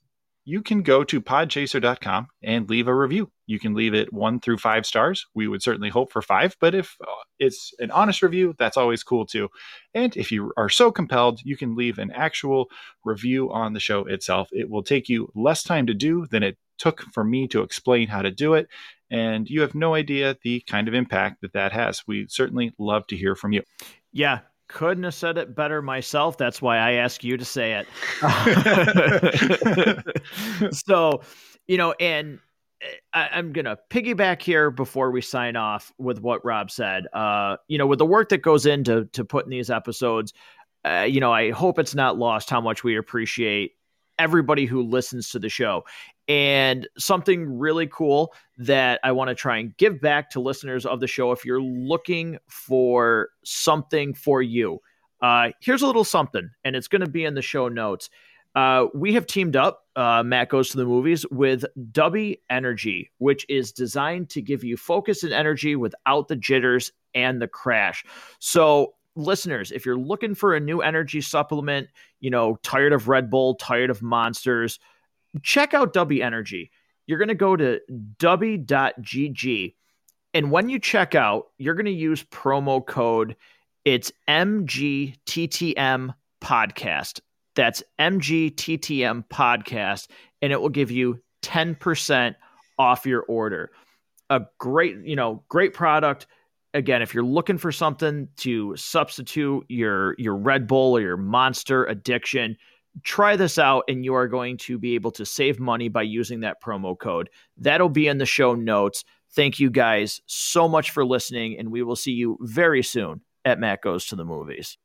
[0.50, 3.32] you can go to podchaser.com and leave a review.
[3.46, 5.28] You can leave it one through five stars.
[5.36, 9.04] We would certainly hope for five, but if uh, it's an honest review, that's always
[9.04, 9.50] cool too.
[9.94, 12.72] And if you are so compelled, you can leave an actual
[13.06, 14.50] review on the show itself.
[14.52, 18.08] It will take you less time to do than it took for me to explain
[18.08, 18.70] how to do it.
[19.12, 22.02] And you have no idea the kind of impact that that has.
[22.08, 23.62] We certainly love to hear from you.
[24.12, 24.40] Yeah,
[24.70, 26.38] couldn't have said it better myself.
[26.38, 27.88] That's why I ask you to say it.
[30.74, 31.22] so,
[31.68, 32.40] you know, and
[32.82, 37.08] eh, I, am gonna piggyback here before we sign off with what Rob said.
[37.12, 40.34] Uh, you know, with the work that goes into to putting these episodes,
[40.86, 43.74] uh, you know, I hope it's not lost how much we appreciate
[44.20, 45.84] everybody who listens to the show.
[46.30, 51.00] And something really cool that I want to try and give back to listeners of
[51.00, 54.80] the show if you're looking for something for you,
[55.22, 58.12] uh, here's a little something, and it's going to be in the show notes.
[58.56, 63.46] Uh, we have teamed up, uh, Matt Goes to the Movies, with Dubby Energy, which
[63.50, 68.04] is designed to give you focus and energy without the jitters and the crash.
[68.40, 73.30] So listeners, if you're looking for a new energy supplement, you know, tired of Red
[73.30, 74.80] Bull, tired of monsters,
[75.42, 76.72] check out Dubby Energy.
[77.08, 77.80] You're going to go to
[78.18, 79.76] dubby.gg.
[80.34, 83.36] And when you check out, you're going to use promo code
[83.86, 87.22] it's MGTTM podcast.
[87.56, 90.08] That's MGTTM podcast
[90.42, 92.36] and it will give you 10%
[92.78, 93.72] off your order.
[94.30, 96.28] A great, you know, great product
[96.74, 101.86] again, if you're looking for something to substitute your your Red Bull or your Monster
[101.86, 102.58] addiction,
[103.04, 106.42] try this out and you are going to be able to save money by using
[106.42, 107.30] that promo code.
[107.58, 109.04] That'll be in the show notes.
[109.32, 113.60] Thank you guys so much for listening and we will see you very soon at
[113.60, 114.78] Matt Goes to the Movies.